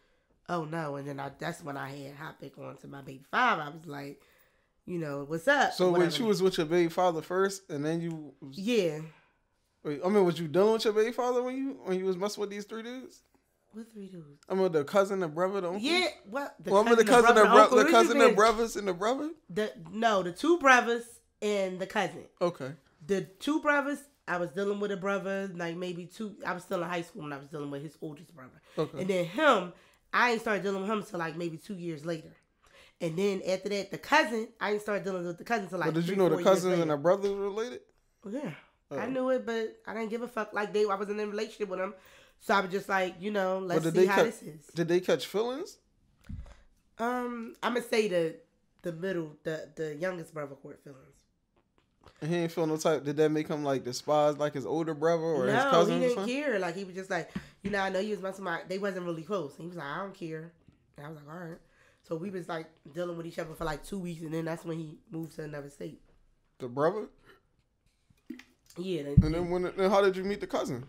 [0.50, 0.96] oh no.
[0.96, 3.60] And then I, that's when I had hop back on to my baby five.
[3.60, 4.22] I was like,
[4.86, 5.74] you know, what's up?
[5.74, 9.00] So when you was with your baby father first, and then you, was, yeah,
[9.84, 12.18] wait, I mean, was you done with your baby father when you when you was
[12.18, 13.22] messing with these three dudes?
[13.72, 14.44] What three dudes?
[14.48, 15.82] I mean, the cousin, the brother, the uncle.
[15.82, 16.56] Yeah, what?
[16.60, 18.88] The well, I mean, the cousin, the, brother, bro- uncle, the cousin, the brothers, and
[18.88, 19.32] the brother.
[19.50, 21.04] The no, the two brothers
[21.42, 22.26] and the cousin.
[22.40, 22.72] Okay.
[23.08, 26.36] The two brothers, I was dealing with a brother, like maybe two.
[26.46, 29.00] I was still in high school when I was dealing with his oldest brother, Okay.
[29.00, 29.74] and then him.
[30.14, 32.32] I ain't started dealing with him until like maybe two years later,
[33.02, 34.48] and then after that, the cousin.
[34.62, 35.88] I ain't started dealing with the cousin until like.
[35.94, 37.82] but did you know the cousins and the brothers related?
[38.30, 38.52] Yeah,
[38.92, 38.98] Oh.
[39.00, 40.54] I knew it, but I didn't give a fuck.
[40.54, 41.96] Like they, I wasn't in a relationship with them,
[42.40, 44.68] so I was just like, you know, let's see how cut- this is.
[44.76, 45.78] Did they catch feelings?
[47.00, 48.36] Um, I'm gonna say the
[48.84, 51.13] the middle, the the youngest brother caught feelings.
[52.22, 53.04] And he ain't feel no type.
[53.04, 56.02] Did that make him like despise like his older brother or his no, cousin?
[56.02, 56.58] he didn't care.
[56.60, 57.30] Like he was just like,
[57.64, 58.62] you know, I know you was messing my.
[58.68, 59.56] They wasn't really close.
[59.58, 60.52] He was like, I don't care.
[60.98, 61.58] And I was like, all right.
[62.08, 64.64] So we was like dealing with each other for like two weeks, and then that's
[64.66, 66.02] when he moved to another state.
[66.60, 67.08] The brother.
[68.78, 69.04] Yeah.
[69.04, 69.64] Then, And then when?
[69.76, 70.86] Then how did you meet the cousin?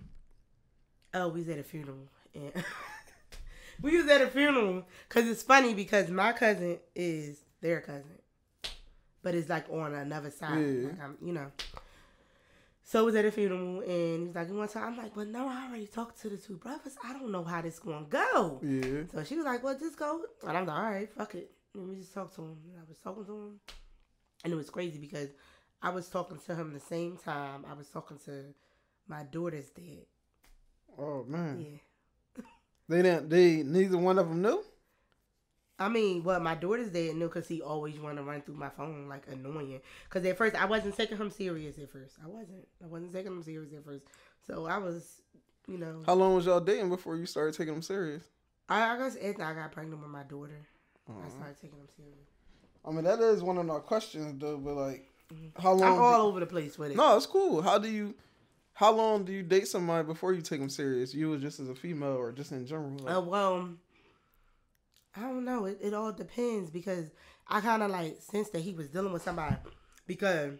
[1.14, 2.53] oh, we was at a funeral, and
[3.83, 8.18] we was at a funeral because it's funny because my cousin is their cousin,
[9.24, 10.58] but it's like on another side.
[10.58, 10.88] Yeah.
[10.88, 11.50] Like I'm, you know.
[12.87, 15.14] So it was at a funeral, and he was like, "You want to?" I'm like,
[15.14, 16.96] "But no, I already talked to the two brothers.
[17.02, 19.04] I don't know how this gonna go." Yeah.
[19.10, 21.50] So she was like, "Well, just go." And I'm like, "All right, fuck it.
[21.74, 23.60] Let me just talk to him." And I was talking to him,
[24.44, 25.30] and it was crazy because
[25.82, 28.54] I was talking to him the same time I was talking to
[29.08, 30.06] my daughter's dad.
[30.98, 31.66] Oh man.
[31.66, 32.42] Yeah.
[32.87, 33.30] They didn't.
[33.30, 34.62] They neither one of them knew.
[35.78, 38.68] I mean, well, my daughter's dad knew because he always wanted to run through my
[38.68, 39.80] phone like annoying.
[40.08, 42.16] Because at first I wasn't taking him serious at first.
[42.24, 42.66] I wasn't.
[42.82, 44.04] I wasn't taking him serious at first.
[44.46, 45.20] So I was,
[45.66, 48.22] you know, How long was y'all dating before you started taking him serious?
[48.68, 50.60] I, I guess after I got pregnant with my daughter,
[51.08, 51.28] I Uh-huh.
[51.30, 52.28] started taking him serious.
[52.84, 54.58] I mean, that is one of our questions, though.
[54.58, 55.10] But like,
[55.58, 55.80] how long?
[55.80, 55.92] Mm-hmm.
[55.98, 56.96] I'm all do- over the place with it.
[56.96, 57.62] no, it's cool.
[57.62, 58.14] How do you?
[58.74, 61.14] How long do you date somebody before you take them serious?
[61.14, 62.96] You just as a female or just in general?
[62.98, 63.68] Like, Uh, well,
[65.16, 65.66] I don't know.
[65.66, 67.11] It, it all depends because
[67.48, 69.57] I kind of like sensed that he was dealing with somebody.
[70.07, 70.59] Because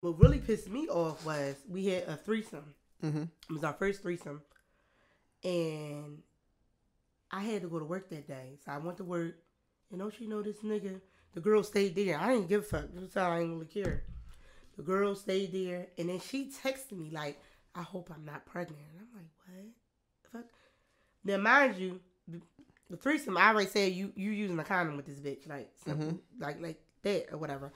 [0.00, 2.74] what really pissed me off was we had a threesome.
[3.02, 3.28] Mhm.
[3.48, 4.42] It was our first threesome,
[5.42, 6.22] and
[7.30, 8.58] I had to go to work that day.
[8.64, 9.36] So I went to work,
[9.90, 11.00] and don't you know this nigga?
[11.34, 12.18] The girl stayed there.
[12.18, 12.84] I didn't give a fuck.
[12.94, 14.04] This time I didn't really care.
[14.76, 17.40] The girl stayed there, and then she texted me like,
[17.74, 19.66] "I hope I'm not pregnant." And I'm like, "What?
[20.22, 20.46] The fuck?"
[21.24, 22.00] Now, mind you,
[22.88, 23.36] the- the threesome.
[23.36, 26.80] I already said you you using a condom with this bitch, like something like like
[27.02, 27.72] that or whatever.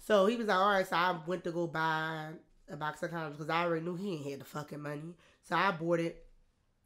[0.00, 2.30] So he was like, "All right." So I went to go buy
[2.68, 5.14] a box of condoms because I already knew he ain't had the fucking money.
[5.42, 6.26] So I bought it,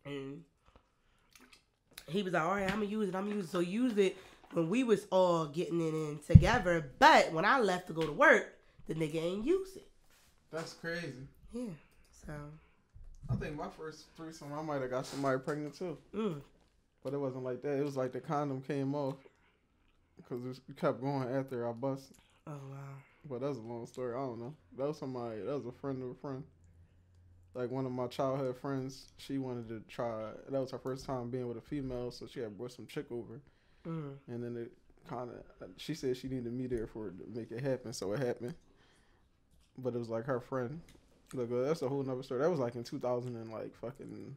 [0.04, 0.44] and
[2.08, 3.14] he was like, "All right, I'm gonna use it.
[3.14, 4.16] I'm gonna use it." So use it
[4.52, 6.90] when we was all getting it in together.
[6.98, 9.88] But when I left to go to work, the nigga ain't use it.
[10.50, 11.26] That's crazy.
[11.52, 11.70] Yeah.
[12.26, 12.32] So.
[13.30, 16.42] I think my first threesome, I might have got somebody pregnant too, Mm.
[17.04, 17.78] But it wasn't like that.
[17.78, 19.16] It was like the condom came off
[20.16, 22.12] because it kept going after I bust.
[22.46, 22.78] Oh wow.
[23.28, 24.14] But that's a long story.
[24.14, 24.54] I don't know.
[24.76, 25.40] That was somebody.
[25.42, 26.42] That was a friend of a friend.
[27.54, 29.12] Like one of my childhood friends.
[29.18, 30.30] She wanted to try.
[30.48, 33.06] That was her first time being with a female, so she had brought some chick
[33.10, 33.40] over,
[33.86, 34.14] Mm.
[34.28, 34.72] and then it
[35.08, 35.68] kind of.
[35.76, 38.54] She said she needed me there for it to make it happen, so it happened.
[39.78, 40.80] But it was like her friend.
[41.34, 42.40] Look, that's a whole nother story.
[42.42, 44.34] That was like in two thousand and like fucking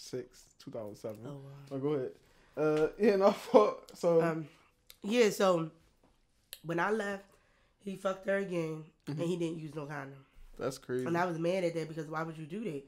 [0.00, 1.18] six, two thousand seven.
[1.26, 1.40] Oh wow.
[1.72, 2.10] Oh, go ahead.
[2.56, 3.90] Uh, yeah, no fault.
[3.96, 4.48] So Um,
[5.02, 5.30] yeah.
[5.30, 5.70] So
[6.64, 7.24] when I left,
[7.84, 9.20] he fucked her again, Mm-hmm.
[9.20, 10.24] and he didn't use no condom.
[10.58, 11.06] that's crazy.
[11.06, 12.82] And I was mad at that because why would you do that?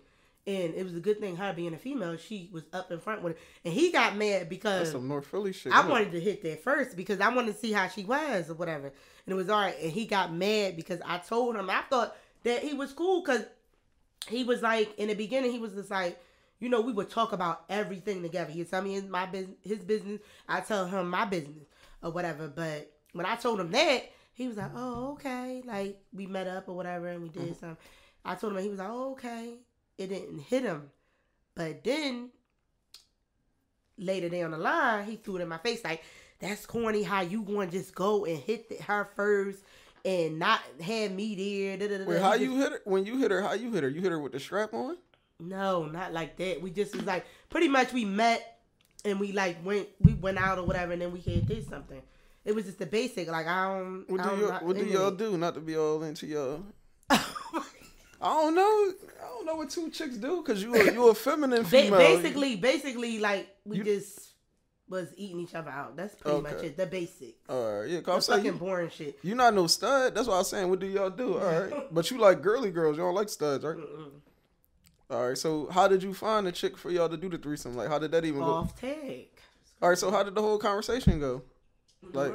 [0.47, 3.23] And it was a good thing her being a female, she was up in front
[3.23, 3.39] with it.
[3.65, 5.73] And he got mad because That's some North Philly shit.
[5.73, 5.89] I yeah.
[5.89, 8.87] wanted to hit that first because I wanted to see how she was or whatever.
[8.89, 9.77] And it was all right.
[9.81, 13.45] And he got mad because I told him, I thought that he was cool because
[14.29, 16.21] he was like, in the beginning, he was just like,
[16.63, 18.53] you know, we would talk about everything together.
[18.53, 20.21] He'd tell me his, my business, his business.
[20.49, 21.65] I tell him my business
[22.03, 22.47] or whatever.
[22.49, 25.63] But when I told him that, he was like, oh, okay.
[25.65, 27.53] Like, we met up or whatever and we did mm-hmm.
[27.55, 27.77] something.
[28.25, 29.55] I told him, he was like, oh, okay.
[29.99, 30.91] It didn't hit him.
[31.55, 32.31] But then
[33.99, 36.03] later down the line, he threw it in my face like,
[36.39, 37.03] "That's corny.
[37.03, 39.63] How you going to just go and hit the, her first
[40.05, 42.81] and not have me there?" Da, da, da, Wait, da." how He you hit her?
[42.85, 43.89] When you hit her, how you hit her?
[43.89, 44.97] You hit her with the strap on?
[45.43, 46.61] No, not like that.
[46.63, 48.61] We just was like pretty much we met
[49.05, 52.01] and we like went we went out or whatever, and then we had did something.
[52.45, 53.29] It was just the basic.
[53.31, 54.05] Like I don't.
[54.09, 55.37] What I do don't you not What do y'all do?
[55.37, 56.63] Not to be all into y'all.
[57.55, 57.67] Oh
[58.25, 58.93] I don't know.
[59.21, 61.99] I don't know what two chicks do because you a, you a feminine female.
[61.99, 64.29] basically, basically, like we You- just
[64.89, 65.97] was eating each other out.
[65.97, 66.77] That's pretty much it.
[66.77, 67.35] The basic.
[67.49, 67.97] All right, yeah.
[67.97, 69.19] The Cause I'm fucking saying boring shit.
[69.23, 70.15] you, you not no stud.
[70.15, 70.69] That's why I was saying.
[70.71, 71.37] What do y'all do?
[71.39, 72.97] All right, but you like girly girls.
[72.97, 73.77] You don't like studs, right?
[73.77, 74.11] Mm-mm.
[75.13, 75.39] All right.
[75.39, 77.77] So how did you find a chick for y'all to do the threesome?
[77.77, 78.47] Like how did that even go?
[78.47, 79.29] Off tag.
[79.81, 79.99] All right.
[79.99, 81.43] So how did the whole conversation go?
[82.13, 82.33] Like,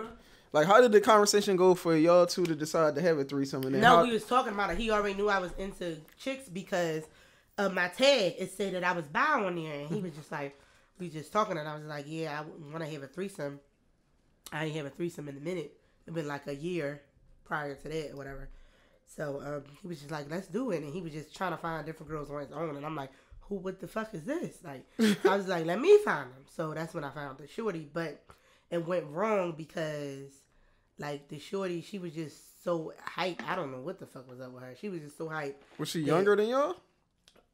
[0.53, 3.63] like how did the conversation go for y'all two to decide to have a threesome?
[3.63, 4.77] And then No, how, we was talking about it.
[4.77, 7.03] He already knew I was into chicks because
[7.57, 8.35] of my tag.
[8.37, 10.57] It said that I was bi on there, and he was just like,
[10.99, 13.59] we just talking, and I was like, yeah, I want to have a threesome.
[14.51, 15.73] I ain't have a threesome in a minute.
[16.05, 17.01] It's been like a year
[17.43, 18.49] prior to that, or whatever.
[19.15, 21.57] So um, he was just like, let's do it, and he was just trying to
[21.57, 23.55] find different girls on his own, and I'm like, who?
[23.55, 24.57] What the fuck is this?
[24.63, 24.85] Like,
[25.25, 26.43] I was like, let me find them.
[26.55, 28.23] So that's when I found the shorty, but
[28.69, 30.31] it went wrong because
[30.99, 33.41] like the shorty, she was just so hype.
[33.47, 34.75] I don't know what the fuck was up with her.
[34.79, 35.63] She was just so hype.
[35.77, 36.75] was she younger than y'all?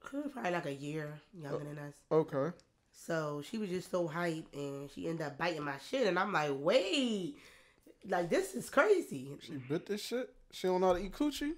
[0.02, 1.94] Probably like a year younger than us.
[2.12, 2.56] Okay.
[2.92, 6.08] So she was just so hype, and she ended up biting my shit.
[6.08, 7.38] And I'm like, wait,
[8.08, 9.32] like this is crazy.
[9.42, 10.34] She bit this shit.
[10.54, 11.54] She don't know how to eat coochie.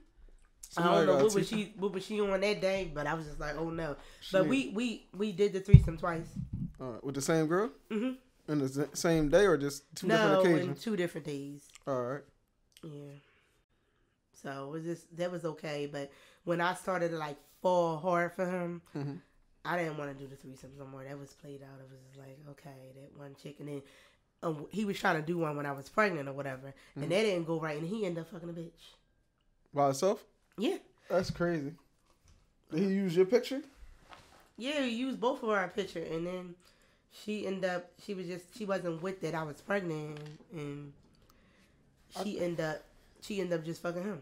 [0.77, 3.25] I don't know what was she what was she on that day, but I was
[3.27, 3.95] just like, oh no.
[4.21, 6.27] She- But we we we did the threesome twice.
[6.79, 6.85] her.
[6.85, 8.17] All right, with the same girl Mhm.
[8.49, 10.81] in the same day or just two no, different occasions?
[10.83, 11.67] two different days.
[11.87, 12.23] All right.
[12.83, 13.11] Yeah.
[14.41, 16.11] So it was just that was okay, but
[16.43, 19.21] when I started to like fall hard for him, Mhm.
[19.63, 21.03] I didn't want to do the threesomes no more.
[21.03, 21.79] That was played out.
[21.79, 23.81] It was just like okay, that one chick, and then
[24.45, 27.21] um, he was trying to do one when I was pregnant or whatever, and that
[27.23, 28.71] didn't go right, and he ended up fucking a bitch.
[29.73, 30.23] By herself?
[30.57, 30.77] Yeah,
[31.09, 31.73] That's crazy.
[32.71, 33.61] Did he use your picture?
[34.57, 34.81] yeah.
[34.83, 36.55] He used both of our picture, and then
[37.11, 37.91] she ended up.
[38.05, 40.19] She was just she wasn't with that I was pregnant,
[40.53, 40.93] and
[42.23, 42.83] she ended up
[43.21, 44.21] she ended up just fucking him.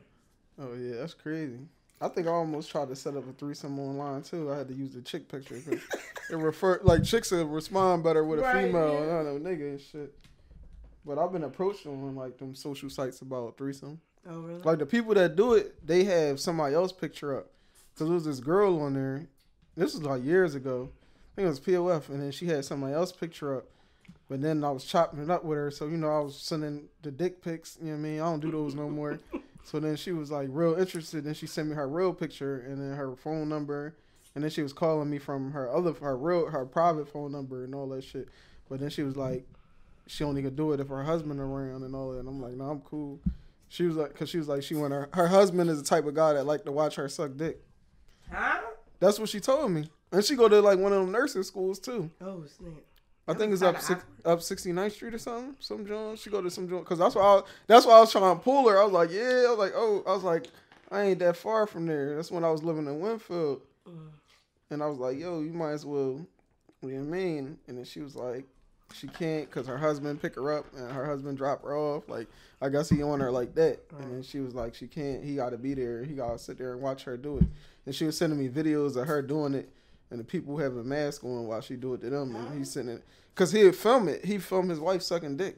[0.60, 1.60] Oh yeah, that's crazy.
[2.02, 4.52] I think I almost tried to set up a threesome online too.
[4.52, 5.82] I had to use the chick picture because
[6.30, 8.94] it refer like chicks will respond better with a Right, female.
[8.94, 9.00] yeah.
[9.20, 10.14] I don't know nigga and shit.
[11.06, 14.02] But I've been approached on like them social sites about threesome.
[14.30, 14.62] Oh really?
[14.62, 17.48] Like the people that do it, they have somebody else picture up.
[17.98, 19.28] Cause there was this girl on there.
[19.78, 20.90] This was like years ago.
[20.92, 23.66] I think it was POF, and then she had somebody else picture up.
[24.30, 26.90] But then I was chopping it up with her, so you know I was sending
[27.02, 27.78] the dick pics.
[27.82, 28.20] You know what I mean?
[28.20, 29.20] I don't do those no more.
[29.64, 31.24] so then she was like real interested.
[31.24, 33.96] Then she sent me her real picture and then her phone number,
[34.36, 37.64] and then she was calling me from her other her real her private phone number
[37.64, 38.28] and all that shit.
[38.70, 39.46] But then she was like,
[40.08, 42.20] she only could do it if her husband around and all that.
[42.20, 43.20] And I'm like, no, I'm cool.
[43.70, 46.06] She was like, cause she was like, she went her her husband is the type
[46.06, 47.60] of guy that like to watch her suck dick.
[48.32, 48.60] Huh?
[49.00, 49.90] That's what she told me.
[50.12, 52.12] And she go to like one of them nursing schools too.
[52.22, 52.74] Oh snap!
[53.28, 55.56] I think it's up six, up 69th Street or something.
[55.60, 56.20] Some joint.
[56.20, 58.42] She go to some joint because that's why I, that's why I was trying to
[58.44, 58.80] pull her.
[58.80, 59.46] I was like, yeah.
[59.48, 60.48] I was like, oh, I was like,
[60.92, 62.16] I ain't that far from there.
[62.16, 64.10] That's when I was living in Wynnefield, Mm.
[64.70, 66.26] and I was like, yo, you might as well.
[66.80, 67.58] What do you mean?
[67.68, 68.46] And then she was like,
[68.94, 72.08] she can't because her husband pick her up and her husband drop her off.
[72.10, 72.28] Like
[72.62, 73.80] I guess he on her like that.
[74.00, 75.24] And then she was like, she can't.
[75.24, 76.04] He got to be there.
[76.04, 77.46] He got to sit there and watch her do it.
[77.86, 79.70] And she was sending me videos of her doing it
[80.14, 82.36] and the people having a mask on while she do it to them.
[82.36, 82.86] And he's uh-huh.
[82.86, 83.02] sitting there
[83.34, 84.24] because he'd film it.
[84.24, 85.58] He filmed his wife sucking dick.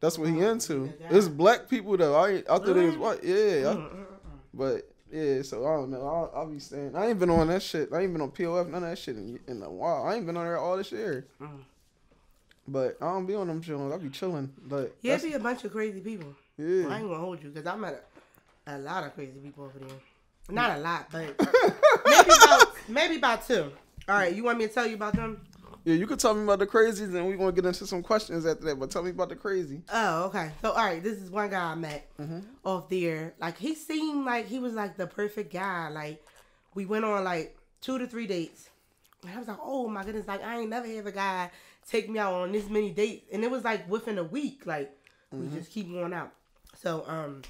[0.00, 0.90] That's what he oh, into.
[1.10, 2.16] It's black people though.
[2.16, 3.22] I I thought they was white.
[3.22, 3.34] Yeah.
[3.34, 4.06] I- mm, mm, mm,
[4.54, 6.00] but yeah, so I don't know.
[6.00, 7.92] I'll, I'll be saying I ain't been on that shit.
[7.92, 10.04] I ain't been on POF none of that shit in, in a while.
[10.06, 11.26] I ain't been on there all this year.
[11.40, 11.60] Mm.
[12.66, 13.92] But I don't be on them chilling.
[13.92, 14.50] I be chilling.
[14.66, 16.34] But Yeah, it be a bunch of crazy people.
[16.56, 16.88] yeah.
[16.88, 18.06] I ain't gonna hold you because I met
[18.66, 19.98] a, a lot of crazy people over there.
[20.48, 21.20] Not a lot, but
[22.06, 23.72] maybe about maybe about two.
[24.08, 25.40] All right, you want me to tell you about them?
[25.84, 28.46] Yeah, you could tell me about the crazies, and we're gonna get into some questions
[28.46, 28.78] after that.
[28.78, 29.82] But tell me about the crazy.
[29.92, 30.52] Oh, okay.
[30.60, 32.40] So, all right, this is one guy I met Mm-hmm.
[32.64, 33.34] off there.
[33.40, 35.88] Like, he seemed like he was like the perfect guy.
[35.88, 36.24] Like,
[36.74, 38.70] we went on like two to three dates.
[39.24, 41.50] And I was like, oh my goodness, like, I ain't never had a guy
[41.88, 43.26] take me out on this many dates.
[43.32, 44.66] And it was like within a week.
[44.66, 44.92] Like,
[45.32, 46.32] we just keep going out.
[46.80, 47.42] So, um,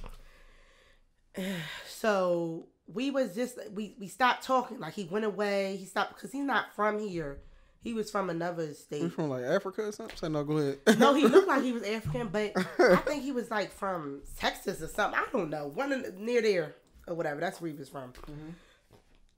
[1.89, 4.79] so we was just, we, we stopped talking.
[4.79, 5.77] Like, he went away.
[5.77, 7.39] He stopped, because he's not from here.
[7.83, 9.03] He was from another state.
[9.03, 10.17] You from like Africa or something?
[10.17, 10.79] Say no, go ahead.
[11.01, 14.81] No, he looked like he was African, but I think he was like from Texas
[14.81, 15.19] or something.
[15.19, 16.77] I don't know, one in, near there
[17.09, 17.41] or whatever.
[17.41, 18.13] That's where he was from.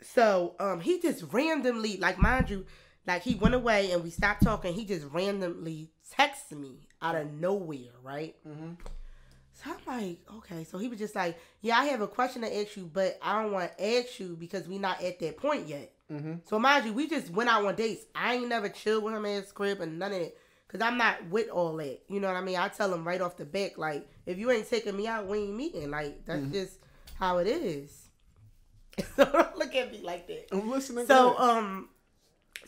[0.02, 2.66] So um, he just randomly, like mind you,
[3.06, 4.74] like he went away and we stopped talking.
[4.74, 8.34] He just randomly texted me out of nowhere, right?
[9.54, 10.64] So I'm like, okay.
[10.64, 13.40] So he was just like, yeah, I have a question to ask you, but I
[13.42, 15.92] don't want to ask you because we not at that point yet.
[16.44, 18.04] So mind you, we just went out on dates.
[18.14, 20.38] I ain't never chilled with him at his crib and none of it.
[20.68, 22.00] Cause I'm not with all that.
[22.08, 22.56] You know what I mean?
[22.56, 25.38] I tell him right off the back, like, if you ain't taking me out, we
[25.38, 25.90] ain't meeting.
[25.90, 26.78] Like, that's just
[27.14, 28.08] how it is.
[29.16, 30.46] so don't look at me like that.
[30.52, 31.06] I'm listening.
[31.06, 31.88] So um,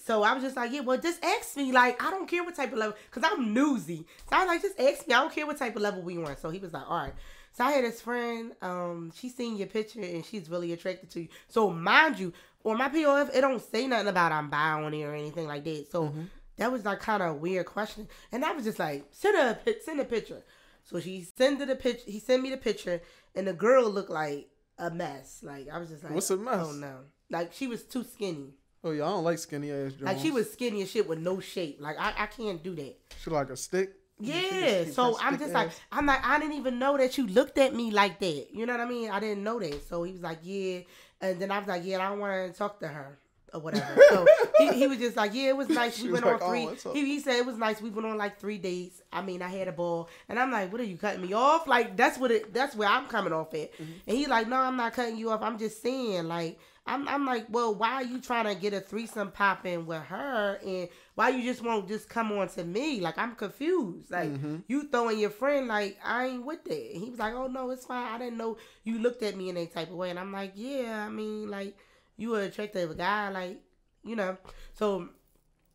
[0.06, 1.72] so I was just like, yeah, well, just ask me.
[1.72, 4.06] Like, I don't care what type of level, cause I'm newsy.
[4.30, 5.14] So I was like, just ask me.
[5.14, 6.38] I don't care what type of level we want.
[6.38, 7.14] So he was like, all right.
[7.52, 8.52] So I had this friend.
[8.62, 11.28] Um, she seen your picture and she's really attracted to you.
[11.48, 12.32] So mind you,
[12.64, 15.64] on my POF, it don't say nothing about I'm bi on it or anything like
[15.64, 15.90] that.
[15.90, 16.12] So
[16.56, 18.06] that was like kind of a weird question.
[18.30, 20.42] And I was just like, send a pic, send a picture.
[20.84, 22.08] So she sent the picture.
[22.08, 23.02] He sent me the picture,
[23.34, 25.40] and the girl looked like a mess.
[25.42, 26.64] Like I was just like, What's a mess?
[26.64, 28.54] Oh no, like she was too skinny.
[28.86, 30.02] Oh yeah, I don't like skinny ass Jones.
[30.02, 31.78] Like she was skinny as shit with no shape.
[31.80, 32.96] Like I, I can't do that.
[33.22, 33.94] She like a stick.
[34.18, 34.84] Yeah.
[34.84, 35.70] So I'm stick just like.
[35.92, 38.46] I'm like I didn't even know that you looked at me like that.
[38.52, 39.10] You know what I mean?
[39.10, 39.86] I didn't know that.
[39.88, 40.80] So he was like, yeah,
[41.20, 43.18] and then I was like, yeah, I don't want to talk to her
[43.56, 44.00] or whatever.
[44.10, 44.26] So
[44.58, 46.00] he, he was just like, yeah, it was nice.
[46.00, 46.66] We went like, on "Oh, three.
[46.66, 47.80] up?" he, he said it was nice.
[47.80, 49.02] We went on like three dates.
[49.12, 51.66] I mean, I had a ball, and I'm like, what are you cutting me off?
[51.66, 52.54] Like that's what it.
[52.54, 53.72] That's where I'm coming off at.
[53.72, 53.92] Mm-hmm.
[54.06, 55.42] And he's like, no, I'm not cutting you off.
[55.42, 56.58] I'm just saying, like.
[56.88, 60.60] I'm, I'm like, well, why are you trying to get a threesome popping with her,
[60.64, 63.00] and why you just won't just come on to me?
[63.00, 64.12] Like I'm confused.
[64.12, 64.58] Like Mm-hmm.
[64.68, 66.90] you throwing your friend, like I ain't with that.
[66.94, 68.14] And he was like, oh no, it's fine.
[68.14, 70.52] I didn't know you looked at me in that type of way, and I'm like,
[70.54, 71.76] yeah, I mean, like
[72.16, 73.60] you an attractive guy, like
[74.04, 74.36] you know.
[74.74, 75.08] So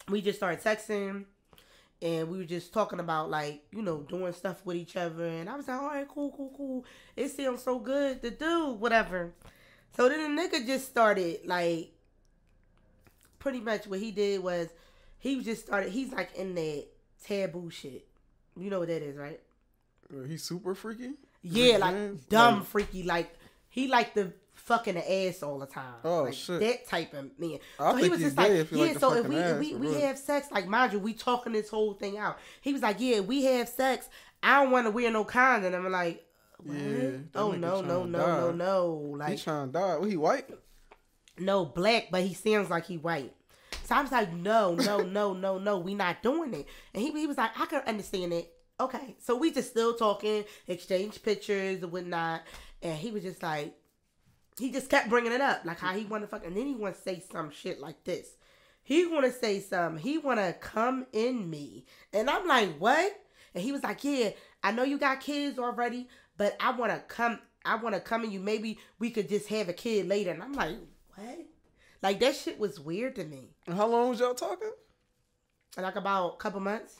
[0.09, 1.25] we just started texting,
[2.01, 5.49] and we were just talking about like you know doing stuff with each other, and
[5.49, 6.85] I was like, all right, cool, cool, cool.
[7.15, 9.33] It sounds so good to do, whatever.
[9.95, 11.91] So then the nigga just started like
[13.39, 14.69] pretty much what he did was
[15.19, 16.85] he just started he's like in that
[17.23, 18.05] taboo shit.
[18.57, 19.39] You know what that is, right?
[20.13, 21.11] Uh, He's super freaky.
[21.41, 23.33] Yeah, like Yeah, dumb like- freaky, like
[23.69, 24.33] he like the
[24.71, 25.95] fucking the ass all the time.
[26.03, 26.59] Oh, like, shit.
[26.59, 27.59] That type of man.
[27.79, 28.85] I so he was just like, he yeah.
[28.85, 31.69] like so if we ass, we we have sex, like mind you, we talking this
[31.69, 32.37] whole thing out.
[32.61, 34.09] He was like, yeah, we have sex.
[34.43, 35.73] I don't want to wear no condom.
[35.73, 36.25] I'm like,
[36.57, 36.77] what?
[36.77, 39.97] Yeah, oh no no no no no He like trying to die.
[39.97, 40.45] What he white?
[41.41, 43.33] no black, but he sounds like he white.
[43.83, 46.67] So I was like, no, no, no, no, no, we not doing it.
[46.93, 48.53] And he, he was like, I can understand it.
[48.79, 49.15] Okay.
[49.19, 52.41] So we just still talking, exchange pictures and whatnot.
[52.81, 53.75] And he was just like,
[54.59, 56.45] he just kept bringing it up, like how he want to fuck.
[56.45, 58.29] And then he want to say some shit like this.
[58.83, 59.97] He want to say some.
[59.97, 61.85] He want to come in me.
[62.13, 63.13] And I'm like, what?
[63.53, 64.31] And he was like, yeah,
[64.63, 67.39] I know you got kids already, but I want to come.
[67.63, 68.39] I want to come in you.
[68.39, 70.31] Maybe we could just have a kid later.
[70.31, 70.77] And I'm like,
[71.15, 71.39] what?
[72.01, 73.51] Like that shit was weird to me.
[73.67, 74.71] And how long was y'all talking?
[75.77, 76.97] Like about a couple months.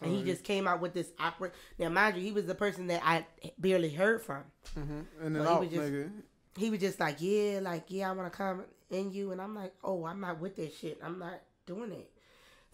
[0.00, 1.50] And he just came out with this awkward.
[1.76, 3.26] Now, mind you, he was the person that I
[3.58, 4.44] barely heard from.
[4.78, 5.00] Mm-hmm.
[5.24, 6.10] And then out, was just- nigga.
[6.56, 9.32] He was just like, yeah, like, yeah, I want to come in you.
[9.32, 10.98] And I'm like, oh, I'm not with that shit.
[11.02, 12.10] I'm not doing it.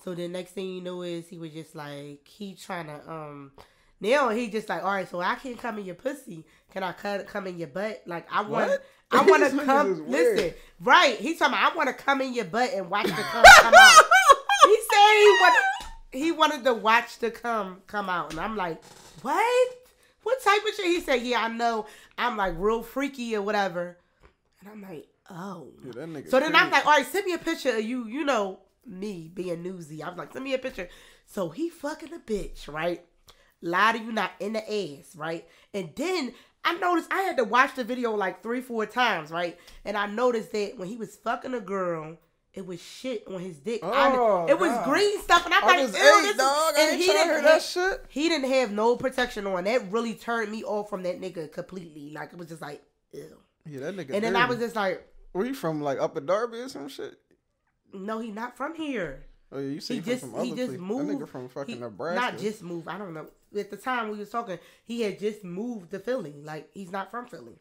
[0.02, 3.52] So the next thing you know is he was just like, he trying to, um,
[4.00, 6.44] now he just like, all right, so I can't come in your pussy.
[6.72, 8.02] Can I cut, come in your butt?
[8.06, 8.84] Like, I want, What?
[9.10, 11.16] I want to come, listen, right.
[11.16, 13.74] He's talking about, I want to come in your butt and watch the cum come
[13.74, 14.04] out.
[14.66, 15.62] He said he wanted,
[16.12, 18.30] he wanted to watch the cum come out.
[18.32, 18.82] And I'm like,
[19.20, 19.74] what?
[20.24, 20.86] What type of shit?
[20.86, 21.86] He said, yeah, I know.
[22.18, 23.96] I'm like real freaky or whatever.
[24.60, 25.68] And I'm like, oh.
[25.84, 26.20] Yeah.
[26.28, 28.08] So then I'm like, all right, send me a picture of you.
[28.08, 30.02] You know me being newsy.
[30.02, 30.88] I was like, send me a picture.
[31.26, 33.04] So he fucking a bitch, right?
[33.64, 35.48] lie to you not in the ass, right?
[35.72, 39.58] And then I noticed I had to watch the video like three, four times, right?
[39.84, 42.18] And I noticed that when he was fucking a girl,
[42.54, 43.80] it was shit on his dick.
[43.82, 46.74] I- Oh, it was green stuff, and I'm I like, was "Ew, eight, dog.
[46.78, 48.04] And he didn't hear that have- shit.
[48.08, 49.64] He didn't have no protection on.
[49.64, 52.10] That really turned me off from that nigga completely.
[52.10, 52.82] Like it was just like,
[53.12, 53.38] ew.
[53.66, 54.14] Yeah, that nigga.
[54.14, 55.80] And then I was just like, Where you from?
[55.82, 57.18] Like up in Darby or some shit?
[57.92, 59.24] no, he not from here.
[59.52, 60.80] Oh yeah, you say He you from just he other just place.
[60.80, 61.08] moved.
[61.10, 62.20] That nigga from fucking he- Nebraska.
[62.20, 62.88] Not just moved.
[62.88, 63.26] I don't know.
[63.56, 66.34] At the time we was talking, he had just moved to Philly.
[66.42, 67.58] Like he's not from Philly.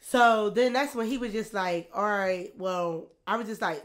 [0.00, 3.84] So then that's when he was just like, "All right, well," I was just like,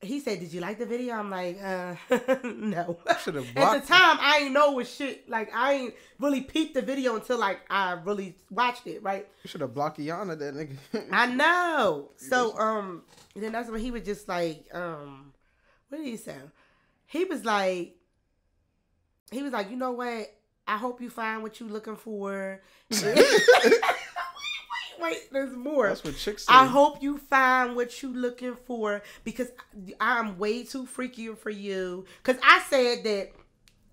[0.00, 1.94] he said, "Did you like the video?" I'm like, "Uh,
[2.44, 5.28] no." At the time, I ain't know what shit.
[5.28, 9.02] Like I ain't really peeped the video until like I really watched it.
[9.02, 9.28] Right.
[9.44, 11.08] You should have blocked Yana, that nigga.
[11.12, 12.10] I know.
[12.16, 13.02] So um,
[13.36, 15.32] then that's when he was just like um,
[15.88, 16.36] what did he say?
[17.06, 17.96] He was like,
[19.30, 20.32] he was like, you know what?
[20.66, 22.60] I hope you find what you looking for.
[25.00, 25.88] wait, there's more.
[25.88, 26.52] That's what chicks say.
[26.52, 29.48] I hope you find what you're looking for because
[30.00, 32.04] I'm way too freaky for you.
[32.22, 33.32] Cause I said that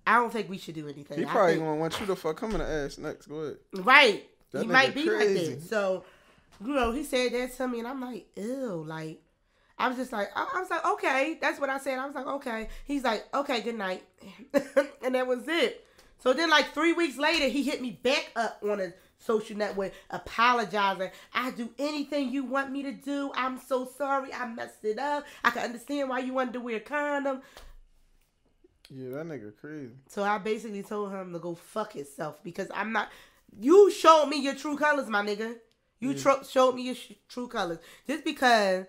[0.06, 1.18] I don't think we should do anything.
[1.18, 3.26] He probably think- gonna want you to fuck him in the ass next.
[3.26, 3.56] Go ahead.
[3.74, 4.28] Right.
[4.52, 5.48] That he might be crazy.
[5.50, 5.68] like that.
[5.68, 6.04] So,
[6.64, 8.82] you know, he said that to me, and I'm like, ew.
[8.86, 9.20] Like,
[9.78, 11.38] I was just like, I, I was like, okay.
[11.40, 11.98] That's what I said.
[11.98, 12.68] I was like, okay.
[12.84, 14.02] He's like, okay, good night.
[15.04, 15.84] and that was it.
[16.20, 19.92] So then, like, three weeks later, he hit me back up on a social network
[20.10, 21.10] apologizing.
[21.34, 23.30] I do anything you want me to do.
[23.34, 24.32] I'm so sorry.
[24.32, 25.24] I messed it up.
[25.44, 27.42] I can understand why you wanted to wear a condom.
[28.90, 29.90] Yeah, that nigga crazy.
[30.08, 33.10] So I basically told him to go fuck himself because I'm not.
[33.60, 35.56] You showed me your true colors, my nigga.
[36.00, 38.86] You tro- showed me your sh- true colors just because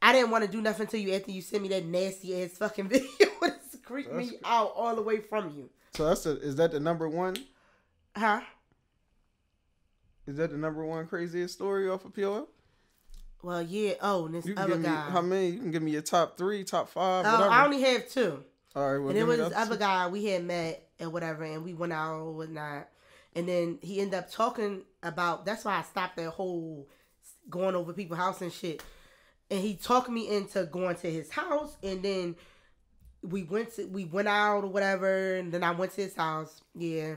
[0.00, 2.52] I didn't want to do nothing to you after you sent me that nasty ass
[2.52, 3.06] fucking video.
[3.42, 6.80] it's creeped me out all the way from you, So that's the is that the
[6.80, 7.36] number one?
[8.16, 8.40] huh?
[10.28, 12.46] Is that the number one craziest story off of POF?
[13.42, 13.94] Well, yeah.
[14.02, 15.10] Oh, and this You can other give me guy.
[15.10, 15.48] how many?
[15.48, 17.50] You can give me your top three, top five, Oh, whatever.
[17.50, 18.44] I only have two.
[18.76, 21.44] All right, well, and it was the this other guy we had met and whatever,
[21.44, 22.88] and we went out and whatnot.
[23.34, 25.46] And then he ended up talking about.
[25.46, 26.86] That's why I stopped that whole
[27.48, 28.82] going over people's house and shit.
[29.50, 32.36] And he talked me into going to his house, and then
[33.22, 36.60] we went to we went out or whatever, and then I went to his house.
[36.74, 37.14] Yeah,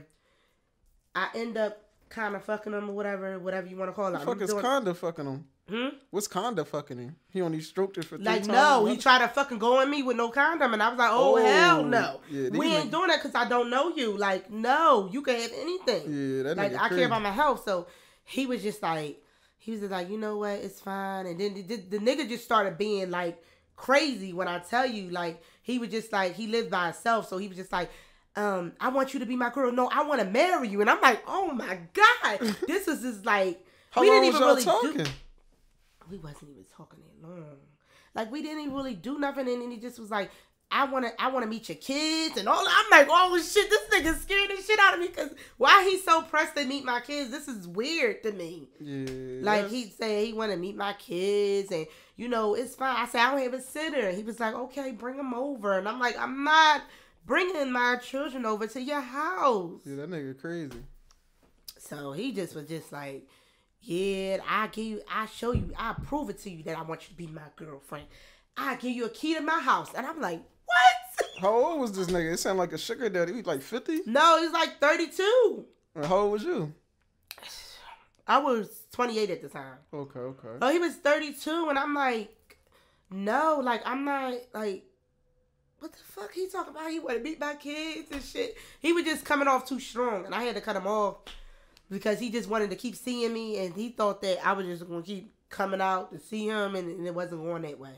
[1.14, 4.12] I end up kind of fucking him or whatever, whatever you want to call it.
[4.12, 5.46] The fuck I'm is doing- Conda fucking him?
[5.70, 5.88] Hmm?
[6.10, 7.16] What's Conda fucking him?
[7.30, 8.48] He only stroked it for three Like times.
[8.50, 11.10] no, he tried to fucking go on me with no condom, and I was like,
[11.12, 14.18] oh, Oh, hell no, yeah, we ain't niggas- doing that because I don't know you.
[14.18, 16.04] Like no, you can have anything.
[16.38, 17.88] Yeah, that like I care about my health, so
[18.26, 19.24] he was just like,
[19.58, 21.26] he was just like, you know what, it's fine.
[21.28, 23.42] And then the, the, the nigga just started being like
[23.76, 27.38] crazy when I tell you, like he was just like he lived by himself, so
[27.38, 27.90] he was just like.
[28.36, 29.72] Um, I want you to be my girl.
[29.72, 33.26] No, I want to marry you, and I'm like, oh my god, this is just
[33.26, 34.98] like How we didn't even really talking?
[35.04, 35.06] do
[36.10, 37.58] we wasn't even talking that long.
[38.16, 40.30] Like we didn't even really do nothing, and then he just was like,
[40.70, 42.60] "I wanna, I wanna meet your kids," and all.
[42.68, 45.98] I'm like, "Oh shit, this nigga scared the shit out of me." Cause why he
[45.98, 47.32] so pressed to meet my kids?
[47.32, 48.68] This is weird to me.
[48.82, 51.86] Yeah, Like he said he want to meet my kids, and
[52.18, 52.96] you know it's fine.
[52.98, 54.12] I said I don't have a sitter.
[54.12, 56.82] He was like, "Okay, bring them over," and I'm like, "I'm not
[57.26, 60.84] bringing my children over to your house." Yeah, that nigga crazy.
[61.78, 63.28] So he just was just like,
[63.82, 67.02] yeah, I give you, I show you, I prove it to you that I want
[67.04, 68.06] you to be my girlfriend.
[68.56, 71.42] I give you a key to my house, and I'm like, what?
[71.42, 72.34] How old was this nigga?
[72.34, 73.32] It sounded like a sugar daddy.
[73.32, 74.02] He was like 50?
[74.06, 75.66] No, he's like 32.
[75.96, 76.74] Or How old was you?
[78.28, 79.78] I was 28 at the time.
[79.94, 80.48] Okay, okay.
[80.62, 82.58] Oh, he was 32, and I'm like,
[83.10, 84.86] no, like I'm not like.
[85.82, 86.92] What the fuck he talking about?
[86.92, 88.56] He want to meet my kids and shit.
[88.80, 91.16] He was just coming off too strong, and I had to cut him off
[91.90, 94.88] because he just wanted to keep seeing me, and he thought that I was just
[94.88, 97.96] gonna keep coming out to see him, and, and it wasn't going that way.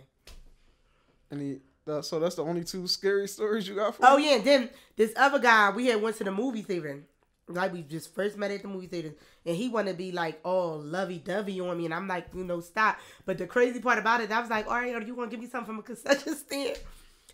[1.29, 4.38] And he, that, so that's the only two scary stories you got for Oh yeah,
[4.38, 7.03] and then this other guy, we had went to the movie theater.
[7.49, 9.13] Like we just first met at the movie theater,
[9.45, 12.45] and he wanted to be like all lovey dovey on me, and I'm like, you
[12.45, 12.97] know, stop.
[13.25, 15.41] But the crazy part about it, I was like, all right, are you gonna give
[15.41, 16.77] me something from a concession stand?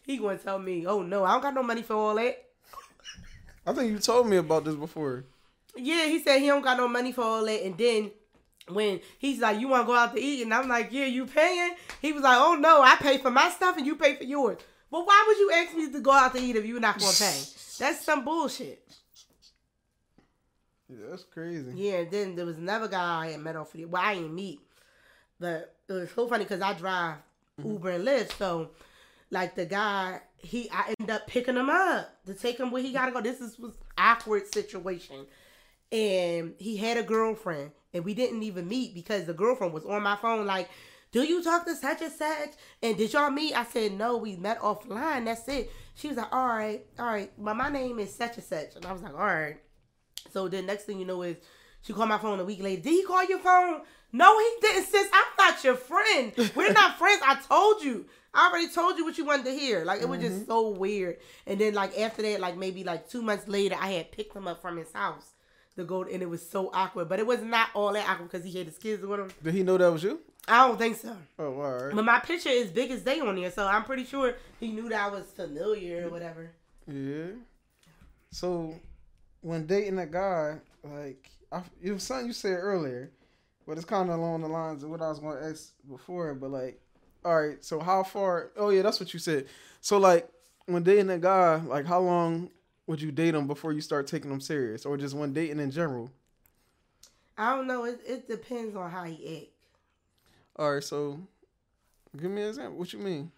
[0.10, 2.44] He gonna tell me, oh no, I don't got no money for all that.
[3.64, 5.24] I think you told me about this before.
[5.76, 8.10] Yeah, he said he don't got no money for all that, and then
[8.70, 11.28] when he's like, you want to go out to eat, and I'm like, yeah, you
[11.28, 11.76] paying?
[12.02, 14.58] He was like, oh no, I pay for my stuff and you pay for yours.
[14.90, 17.14] Well, why would you ask me to go out to eat if you're not gonna
[17.14, 17.44] pay?
[17.78, 18.84] That's some bullshit.
[20.90, 21.72] Yeah, that's crazy.
[21.76, 24.60] Yeah, and then there was another guy I had met off well, I didn't meet.
[25.40, 27.18] But it was so funny because I drive
[27.60, 27.74] mm-hmm.
[27.74, 28.36] Uber and Lyft.
[28.40, 28.72] So
[29.32, 32.94] like the guy, he I end up picking him up to take him where he
[32.94, 33.22] gotta go.
[33.22, 35.26] This is was awkward situation,
[35.92, 40.04] and he had a girlfriend, and we didn't even meet because the girlfriend was on
[40.04, 40.70] my phone like.
[41.12, 42.52] Do you talk to such and such?
[42.84, 43.56] And did y'all meet?
[43.56, 44.18] I said no.
[44.18, 45.26] We met offline.
[45.26, 45.72] That's it.
[45.96, 47.32] She was like, all right, all right.
[47.36, 49.58] But my name is such and such, and I was like, all right.
[50.32, 51.38] So then next thing you know is
[51.82, 52.84] she called my phone a week later.
[52.84, 53.82] Did he call your phone?
[54.12, 55.08] No, he didn't, sis.
[55.12, 56.32] I'm not your friend.
[56.56, 57.22] We're not friends.
[57.26, 58.06] I told you.
[58.34, 59.84] I already told you what you wanted to hear.
[59.84, 60.46] Like it was just mm-hmm.
[60.46, 61.18] so weird.
[61.48, 64.48] And then like after that, like maybe like two months later, I had picked him
[64.48, 65.34] up from his house
[65.76, 67.10] to go, and it was so awkward.
[67.10, 69.32] But it was not all that awkward because he had his kids with him.
[69.44, 70.20] Did he know that was you?
[70.48, 71.16] I don't think so.
[71.38, 71.96] Oh, all right.
[71.96, 74.90] But my picture is big as day on there, so I'm pretty sure he knew
[74.90, 76.52] that I was familiar or whatever.
[76.88, 77.28] Yeah.
[78.32, 78.76] So,
[79.42, 83.12] when dating a guy, like I, it was something you said earlier,
[83.68, 86.34] but it's kind of along the lines of what I was going to ask before.
[86.34, 86.82] But like,
[87.26, 87.64] all right.
[87.64, 88.52] So how far?
[88.58, 89.46] Oh yeah, that's what you said.
[89.82, 90.30] So like,
[90.66, 92.50] when dating a guy, like how long
[92.88, 95.72] would you date him before you start taking him serious, or just when dating in
[95.72, 96.10] general?
[97.38, 97.86] I don't know.
[97.86, 99.48] It, it depends on how he act.
[100.58, 100.84] All right.
[100.84, 101.20] So,
[102.20, 102.78] give me an example.
[102.80, 103.32] What you mean?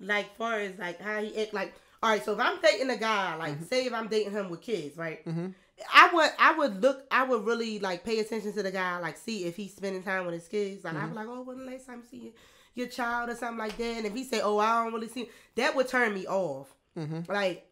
[0.00, 1.74] like far as like how he act like
[2.04, 4.60] all right so if i'm dating a guy like say if i'm dating him with
[4.60, 5.52] kids right Mhm.
[5.92, 9.16] i would i would look i would really like pay attention to the guy like
[9.16, 11.64] see if he's spending time with his kids like i'd be like oh when the
[11.72, 12.32] last time you see your,
[12.78, 15.28] your child or something like that and if he say oh i don't really see
[15.56, 17.28] that would turn me off Mhm.
[17.28, 17.64] like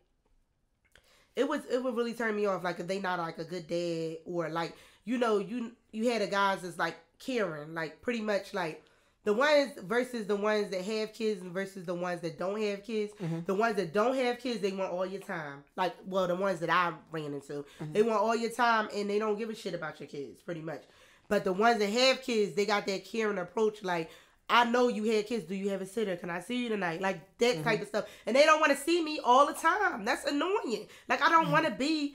[1.35, 3.67] it was it would really turn me off like if they not like a good
[3.67, 4.73] dad or like
[5.05, 8.83] you know you you had a guys that's like caring like pretty much like
[9.25, 12.85] the ones versus the ones that have kids and versus the ones that don't have
[12.85, 13.13] kids.
[13.47, 15.65] The ones that don't have kids, they want all your time.
[15.75, 19.19] Like, well, the ones that I ran into, they want all your time and they
[19.19, 20.85] don't give a shit about your kids, pretty much.
[21.29, 23.83] But the ones that have kids, they got that caring approach.
[23.83, 24.11] Like,
[24.49, 25.45] I know you had kids.
[25.45, 26.17] Do you have a sitter?
[26.17, 27.01] Can I see you tonight?
[27.01, 28.05] Like that type of stuff.
[28.27, 30.05] And they don't want to see me all the time.
[30.05, 30.87] That's annoying.
[31.09, 32.15] Like I don't want to be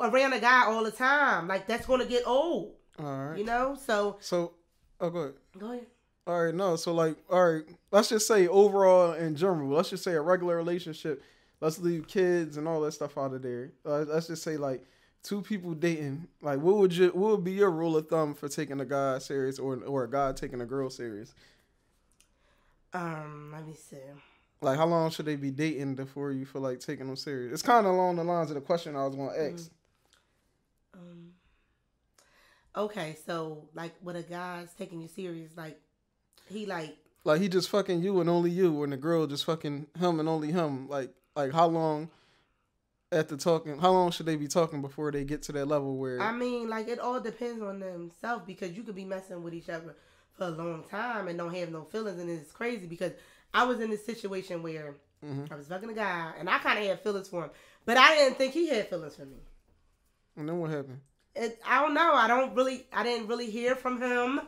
[0.00, 1.48] around a guy all the time.
[1.48, 2.74] Like that's gonna get old.
[3.00, 3.38] All right.
[3.38, 3.76] You know.
[3.84, 4.52] So So,
[5.00, 5.34] oh, go ahead.
[5.58, 5.86] go ahead.
[6.24, 6.76] All right, no.
[6.76, 10.54] So like, all right, let's just say overall in general, let's just say a regular
[10.56, 11.20] relationship.
[11.60, 13.72] Let's leave kids and all that stuff out of there.
[13.84, 14.84] Uh, let's just say like
[15.24, 16.28] two people dating.
[16.40, 17.08] Like, what would you?
[17.08, 20.10] What would be your rule of thumb for taking a guy serious or or a
[20.10, 21.34] guy taking a girl serious?
[22.94, 23.96] Um, let me see.
[24.60, 27.52] Like, how long should they be dating before you feel like taking them serious?
[27.52, 29.70] It's kind of along the lines of the question I was going to ask.
[30.94, 31.32] Um,
[32.76, 35.80] okay, so like when a guy's taking you serious, like
[36.48, 39.86] he like Like, he just fucking you and only you, and the girl just fucking
[39.98, 40.88] him and only him.
[40.88, 42.10] Like, like how long?
[43.10, 46.18] After talking, how long should they be talking before they get to that level where?
[46.18, 49.68] I mean, like it all depends on themselves because you could be messing with each
[49.68, 49.94] other
[50.42, 53.12] for a long time and don't have no feelings, and it's crazy because
[53.54, 55.52] I was in this situation where mm-hmm.
[55.52, 57.50] I was fucking a guy and I kind of had feelings for him,
[57.84, 59.36] but I didn't think he had feelings for me.
[60.36, 61.00] and then what happened?
[61.34, 62.12] It, I don't know.
[62.12, 62.86] I don't really.
[62.92, 64.40] I didn't really hear from him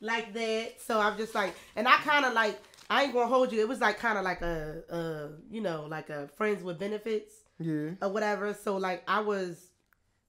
[0.00, 0.80] like that.
[0.80, 2.58] So I'm just like, and I kind of like.
[2.88, 3.60] I ain't gonna hold you.
[3.60, 7.34] It was like kind of like a, a, you know, like a friends with benefits
[7.58, 7.90] Yeah.
[8.00, 8.54] or whatever.
[8.54, 9.70] So like I was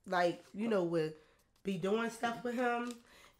[0.08, 1.14] like, you know, would
[1.62, 2.92] be doing stuff with him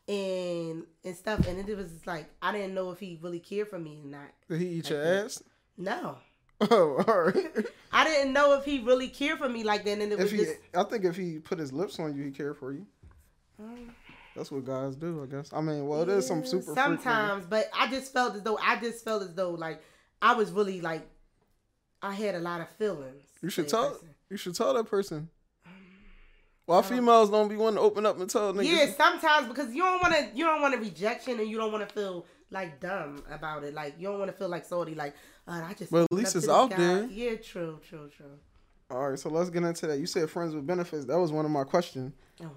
[0.09, 3.69] and and stuff, and it was just like I didn't know if he really cared
[3.69, 4.31] for me or not.
[4.49, 5.43] Did he eat your ass?
[5.77, 6.17] No,
[6.71, 7.67] Oh, all right.
[7.93, 9.99] I didn't know if he really cared for me like that.
[9.99, 12.25] And it was if he, just I think if he put his lips on you,
[12.25, 12.85] he cared for you.
[13.63, 13.91] Mm.
[14.35, 15.53] That's what guys do, I guess.
[15.53, 19.05] I mean, well, there's some super sometimes, but I just felt as though I just
[19.05, 19.83] felt as though like
[20.21, 21.09] I was really like
[22.03, 23.25] I had a lot of feelings.
[23.41, 23.91] You should tell.
[23.91, 24.09] person.
[24.31, 25.29] You should tell that person.
[26.69, 28.65] Why females don't be wanting to open up and tell niggas?
[28.67, 31.73] Yeah, sometimes because you don't want to, you don't want a rejection, and you don't
[31.73, 33.73] want to feel like dumb about it.
[33.73, 34.95] Like you don't want to feel like salty.
[34.95, 35.15] Like
[35.47, 35.91] uh, I just.
[35.91, 36.77] But at least it's out guy.
[36.77, 37.05] there.
[37.07, 38.39] Yeah, true, true, true.
[38.91, 39.99] All right, so let's get into that.
[39.99, 41.07] You said friends with benefits.
[41.07, 42.13] That was one of my questions.
[42.41, 42.51] Uh-huh.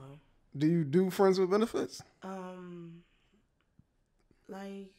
[0.57, 2.01] Do you do friends with benefits?
[2.23, 3.03] Um,
[4.49, 4.91] like,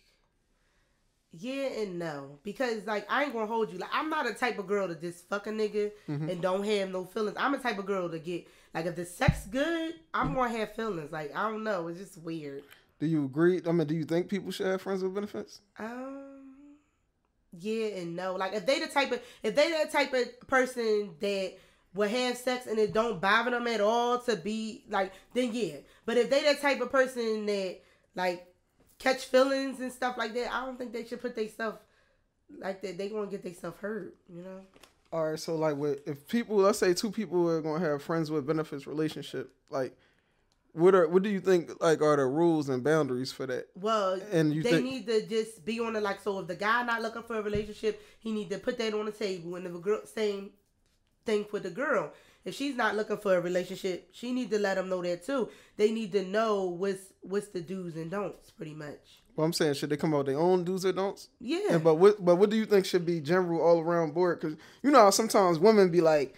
[1.33, 3.79] yeah and no, because like I ain't gonna hold you.
[3.79, 6.29] Like I'm not a type of girl to just fuck a nigga Mm-hmm.
[6.31, 7.37] and don't have no feelings.
[7.39, 10.37] I'm a type of girl to get like if the sex good, I'm Mm-hmm.
[10.37, 11.13] gonna have feelings.
[11.13, 12.65] Like I don't know, it's just weird.
[13.01, 13.61] Do you agree?
[13.67, 15.61] I mean, do you think people should have friends with benefits?
[15.79, 16.55] Um,
[17.59, 18.35] yeah and no.
[18.37, 21.55] Like if they the type of if they the type of person that
[21.95, 25.77] will have sex and it don't bother them at all to be like, then yeah.
[26.07, 27.81] But if they the type of person that
[28.15, 28.47] like
[28.99, 31.75] catch feelings and stuff like that, I don't think they should put their stuff
[32.61, 32.97] like that.
[32.97, 34.61] They gonna get themselves hurt, you know.
[35.13, 38.31] All right, so like, with, if people, let's say two people are gonna have friends
[38.31, 39.95] with benefits relationship, like,
[40.75, 43.67] what are what do you think like are the rules and boundaries for that?
[43.75, 46.21] Well, And you they think- need to just be on the like.
[46.23, 49.05] So if the guy not looking for a relationship, he need to put that on
[49.05, 49.55] the table.
[49.57, 50.53] And the girl, same
[51.27, 52.15] thing for the girl.
[52.47, 55.51] If she's not looking for a relationship, she need to let them know that too.
[55.77, 59.22] They need to know what's what's the do's and don'ts, pretty much.
[59.35, 61.29] Well, I'm saying should they come out with their own do's or don'ts?
[61.41, 61.79] Yeah.
[61.79, 64.41] But what but what do you think should be general all around board?
[64.41, 66.35] Because you know how sometimes women be like,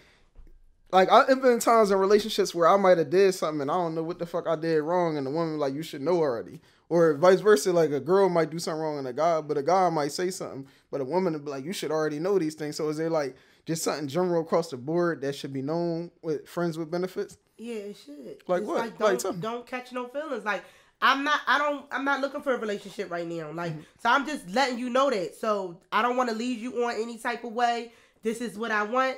[0.91, 3.95] like I've been times in relationships where I might have did something and I don't
[3.95, 6.61] know what the fuck I did wrong, and the woman like you should know already,
[6.87, 7.73] or vice versa.
[7.73, 10.29] Like a girl might do something wrong and a guy, but a guy might say
[10.31, 12.77] something, but a woman would be like you should already know these things.
[12.77, 13.35] So is there like
[13.65, 17.37] just something general across the board that should be known with friends with benefits?
[17.57, 18.37] Yeah, it should.
[18.47, 18.77] Like It's what?
[18.77, 19.41] Like, Like don't, something.
[19.41, 20.45] don't catch no feelings.
[20.45, 20.63] Like
[21.01, 21.39] I'm not.
[21.47, 21.85] I don't.
[21.91, 23.51] I'm not looking for a relationship right now.
[23.51, 23.81] Like Mm-hmm.
[24.01, 25.35] so, I'm just letting you know that.
[25.35, 27.91] So I don't want to lead you on any type of way.
[28.23, 29.17] This is what I want.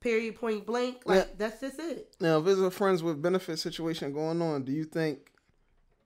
[0.00, 0.36] Period.
[0.36, 1.02] Point blank.
[1.04, 1.34] Like Yeah.
[1.38, 2.14] that's just it.
[2.20, 5.30] Now, if there's a friends with benefit situation going on, do you think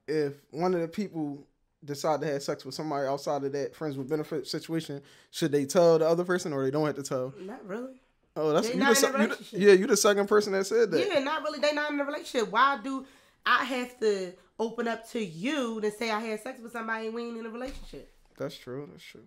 [0.07, 1.45] if one of the people
[1.83, 5.65] decide to have sex with somebody outside of that friends with benefit situation, should they
[5.65, 7.33] tell the other person or they don't have to tell?
[7.39, 8.01] Not really.
[8.35, 9.59] Oh, that's you not the, in a se- you the- relationship.
[9.59, 11.05] yeah, you the second person that said that.
[11.07, 11.59] Yeah, not really.
[11.59, 12.49] They not in a relationship.
[12.51, 13.05] Why do
[13.45, 17.15] I have to open up to you to say I had sex with somebody and
[17.15, 18.11] we ain't in a relationship?
[18.37, 18.87] That's true.
[18.91, 19.23] That's true.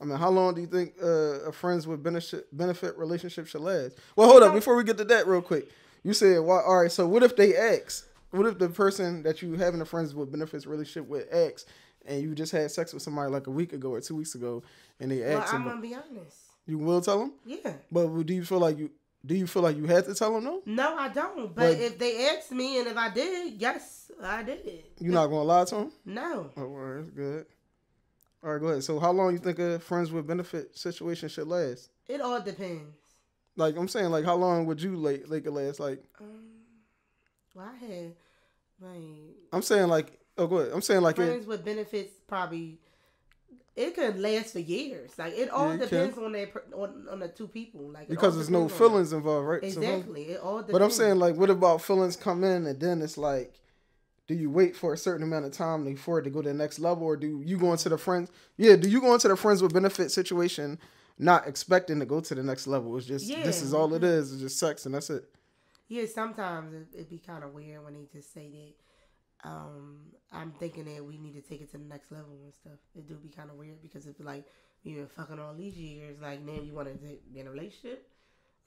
[0.00, 3.60] I mean, how long do you think uh, a friends with benefit benefit relationship should
[3.60, 3.98] last?
[4.16, 4.54] Well, hold up.
[4.54, 5.68] Before we get to that, real quick,
[6.04, 6.90] you said, "Why?" All right.
[6.92, 8.06] So, what if they ask?
[8.30, 11.66] What if the person that you having a friends with benefits relationship with asks,
[12.06, 14.62] and you just had sex with somebody like a week ago or two weeks ago,
[15.00, 16.36] and they Well, ask, I'm gonna be honest.
[16.66, 17.32] you will tell them?
[17.44, 17.72] Yeah.
[17.90, 18.90] But do you feel like you
[19.24, 20.62] do you feel like you had to tell them no?
[20.64, 21.54] No, I don't.
[21.54, 24.84] But, But- if they asked me and if I did, yes, I did.
[25.00, 25.92] You're not gonna lie to them?
[26.04, 26.50] No.
[26.56, 27.46] Oh, well, that's good.
[28.42, 28.84] All right, go ahead.
[28.84, 31.90] So, how long you think a friends with benefit situation should last?
[32.06, 32.94] It all depends.
[33.56, 35.80] Like I'm saying, like how long would you like like it last?
[35.80, 36.26] Like Um,
[37.54, 38.14] well, I had
[38.80, 39.02] like
[39.52, 40.72] I'm saying, like oh, go ahead.
[40.72, 42.12] I'm saying like it, friends with benefits.
[42.28, 42.78] Probably
[43.78, 45.12] it could last for years.
[45.16, 47.90] Like it all Yeah, depends on that per- on, on the two people.
[47.90, 49.60] Like because there's no feelings involved, right?
[49.62, 49.72] that.
[49.72, 50.22] So, Exactly.
[50.30, 50.72] It all depends.
[50.72, 53.54] but I'm saying, like, what about feelings come in and then it's like,
[54.26, 56.54] do you wait for a certain amount of time before it to go to the
[56.54, 58.30] next level, or do you go into the friends?
[58.56, 60.78] Yeah, do you go into the friends with benefit situation
[61.18, 62.96] not expecting to go to the next level?
[62.96, 64.06] It's just this is all it mm-hmm.
[64.06, 64.32] is.
[64.32, 65.24] It's just sex and that's it.
[65.86, 68.74] Yeah, sometimes it, it'd be kind of weird when they just say that.
[69.44, 69.98] Um,
[70.32, 72.78] I'm thinking that we need to take it to the next level and stuff.
[72.96, 74.46] It do be kind of weird because it's like
[74.82, 76.16] you been fucking all these years.
[76.20, 78.08] Like now you want to be in a relationship?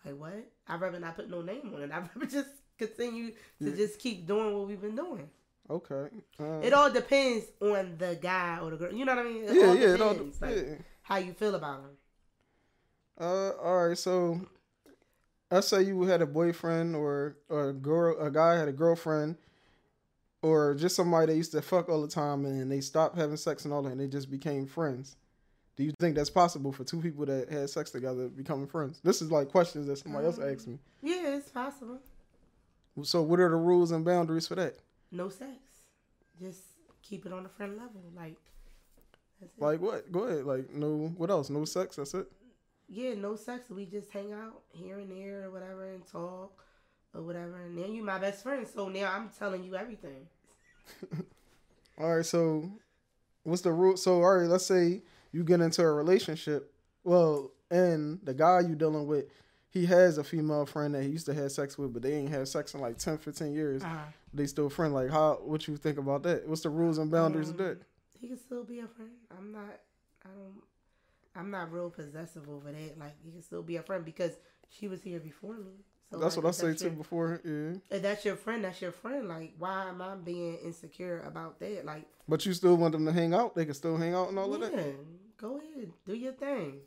[0.05, 0.47] Like what?
[0.67, 1.91] I'd rather not put no name on it.
[1.91, 5.29] I'd rather just continue to just keep doing what we've been doing.
[5.69, 6.07] Okay.
[6.39, 8.93] Uh, It all depends on the guy or the girl.
[8.93, 9.43] You know what I mean?
[9.43, 10.75] It yeah, all yeah, it all, depends, like, yeah.
[11.03, 11.89] how you feel about him.
[13.19, 13.97] Uh, all right.
[13.97, 14.41] So,
[15.49, 19.37] let's say you had a boyfriend or or a girl, a guy had a girlfriend,
[20.41, 23.65] or just somebody that used to fuck all the time, and they stopped having sex
[23.65, 25.15] and all that, and they just became friends.
[25.77, 28.99] Do you think that's possible for two people that had sex together becoming friends?
[29.03, 30.73] This is like questions that somebody else asked me.
[30.73, 31.99] Um, yeah, it's possible.
[33.03, 34.75] So, what are the rules and boundaries for that?
[35.11, 35.57] No sex.
[36.39, 36.61] Just
[37.01, 38.01] keep it on a friend level.
[38.15, 38.37] Like
[39.39, 39.61] that's it.
[39.61, 40.11] Like what?
[40.11, 40.45] Go ahead.
[40.45, 41.13] Like no.
[41.17, 41.49] What else?
[41.49, 41.95] No sex.
[41.95, 42.27] That's it.
[42.89, 43.69] yeah, no sex.
[43.69, 46.63] We just hang out here and there or whatever and talk
[47.13, 47.61] or whatever.
[47.61, 48.65] And then you my best friend.
[48.67, 50.27] So now I'm telling you everything.
[51.99, 52.71] All right, so
[53.43, 53.97] what's the rule?
[53.97, 56.73] So, all right, let's say you get into a relationship.
[57.03, 59.25] Well, and the guy you dealing with,
[59.69, 62.29] he has a female friend that he used to have sex with, but they ain't
[62.29, 63.83] had sex in like 10, 15 years.
[63.83, 63.97] Uh-huh.
[64.33, 64.93] They still friend.
[64.93, 65.39] Like, how?
[65.43, 66.47] What you think about that?
[66.47, 67.81] What's the rules and boundaries of that?
[68.19, 69.11] He can still be a friend.
[69.37, 69.79] I'm not.
[70.25, 70.61] I don't.
[71.35, 72.99] I'm not real possessive over that.
[72.99, 74.31] Like he can still be a friend because
[74.69, 75.83] she was here before me.
[76.11, 77.39] So That's like, what I say too before.
[77.45, 79.29] Yeah, If that's your friend, that's your friend.
[79.29, 81.85] Like, why am I being insecure about that?
[81.85, 83.55] Like, but you still want them to hang out.
[83.55, 85.37] They can still hang out and all of yeah, that.
[85.37, 86.81] go ahead, do your thing.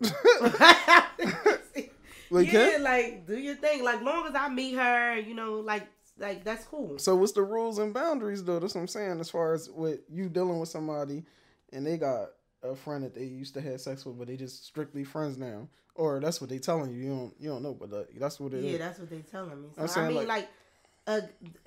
[2.30, 2.82] Like, yeah, can?
[2.82, 3.84] like do your thing.
[3.84, 5.86] Like long as I meet her, you know, like
[6.18, 6.98] like that's cool.
[6.98, 8.58] So what's the rules and boundaries though?
[8.58, 9.20] That's what I'm saying.
[9.20, 11.24] As far as with you dealing with somebody,
[11.72, 12.30] and they got
[12.64, 15.68] a friend that they used to have sex with, but they just strictly friends now,
[15.94, 16.96] or that's what they telling you.
[16.96, 18.72] You don't you don't know, but uh, that's what it is.
[18.72, 19.68] Yeah, that's what they telling me.
[19.76, 20.48] So I'm I mean, like- like,
[21.06, 21.20] uh,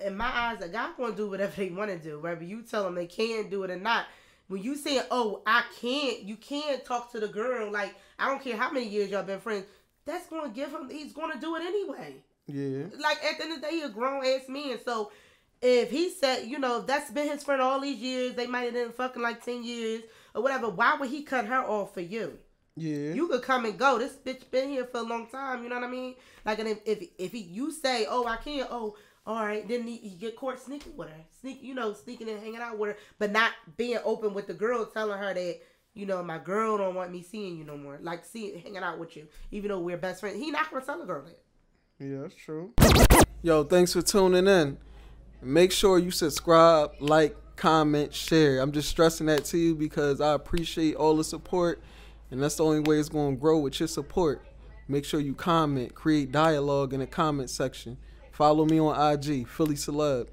[0.04, 2.18] in my eyes, a guy gonna do whatever they want to do.
[2.18, 4.06] Whether you tell them they can't do it or not.
[4.48, 7.70] When you say, "Oh, I can't," you can't talk to the girl.
[7.70, 9.66] Like, I don't care how many years y'all been friends.
[10.06, 10.88] That's gonna give him.
[10.90, 12.16] He's gonna do it anyway.
[12.46, 14.78] yeah, Like at the end of the day, he a grown ass man.
[14.82, 15.12] So
[15.60, 18.72] if he said, you know, that's been his friend all these years, they might have
[18.72, 20.02] been fucking like ten years
[20.34, 20.68] or whatever.
[20.68, 22.38] Why would he cut her off for you?
[22.78, 23.12] yeah.
[23.12, 23.98] You could come and go.
[23.98, 25.62] This bitch been here for a long time.
[25.62, 26.14] You know what I mean?
[26.44, 29.66] Like, and if if, if he, you say, oh, I can't, oh, all right.
[29.66, 32.78] Then he, he get caught sneaking with her, sneak, you know, sneaking and hanging out
[32.78, 35.60] with her, but not being open with the girl, telling her that
[35.94, 38.98] you know my girl don't want me seeing you no more, like seeing hanging out
[38.98, 40.36] with you, even though we're best friends.
[40.36, 41.38] He not gonna tell a girl that.
[41.98, 42.72] Yeah, that's true.
[43.42, 44.78] Yo, thanks for tuning in.
[45.42, 48.60] Make sure you subscribe, like, comment, share.
[48.60, 51.82] I'm just stressing that to you because I appreciate all the support,
[52.30, 54.40] and that's the only way it's going to grow with your support.
[54.86, 57.98] Make sure you comment, create dialogue in the comment section.
[58.32, 60.28] Follow me on IG, Philly Celeb.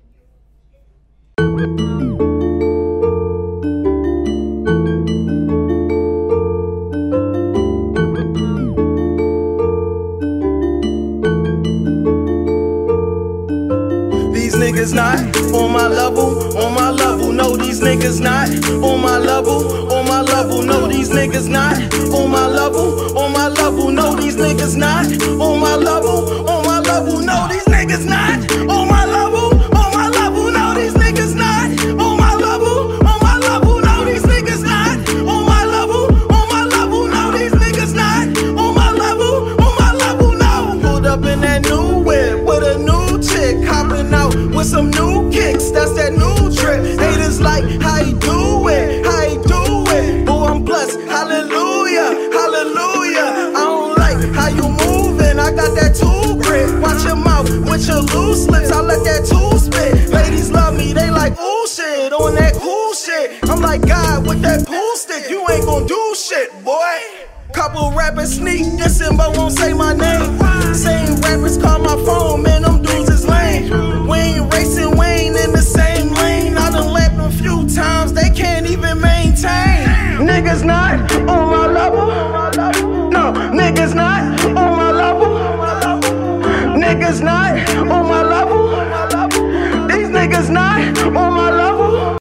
[14.34, 15.20] These niggas not
[15.54, 17.05] on my level, on my level.
[17.86, 18.50] Niggas not
[18.84, 20.64] on my level, on my level.
[20.64, 21.78] No, these niggas not
[22.12, 23.92] on my level, on my level.
[23.92, 25.06] No, these niggas not
[25.40, 27.20] on my level, on my level.
[27.20, 29.25] No, these niggas not on my level,
[47.82, 49.64] how you do it, how you do
[49.94, 50.30] it.
[50.30, 51.00] Oh, I'm blessed.
[51.02, 53.28] Hallelujah, hallelujah.
[53.56, 55.40] I don't like how you moving.
[55.40, 56.70] I got that tool grip.
[56.82, 58.72] Watch your mouth with your loose lips.
[58.72, 60.10] I let that tool spit.
[60.10, 60.94] Ladies love me.
[60.94, 63.40] They like ooh shit on that cool shit.
[63.50, 65.30] I'm like God with that pool stick.
[65.30, 67.00] You ain't gonna do shit, boy.
[67.54, 70.40] Couple rappers sneak dissing but won't say my name.
[70.76, 74.08] Same rappers call my phone, man, them dudes is lame.
[74.08, 75.95] We ain't racing, we ain't in the same
[77.76, 79.86] times, they can't even maintain.
[80.30, 82.08] Niggas not on my level.
[83.12, 85.36] No, niggas not on my level.
[86.82, 88.70] Niggas not on my level.
[89.90, 90.95] These niggas not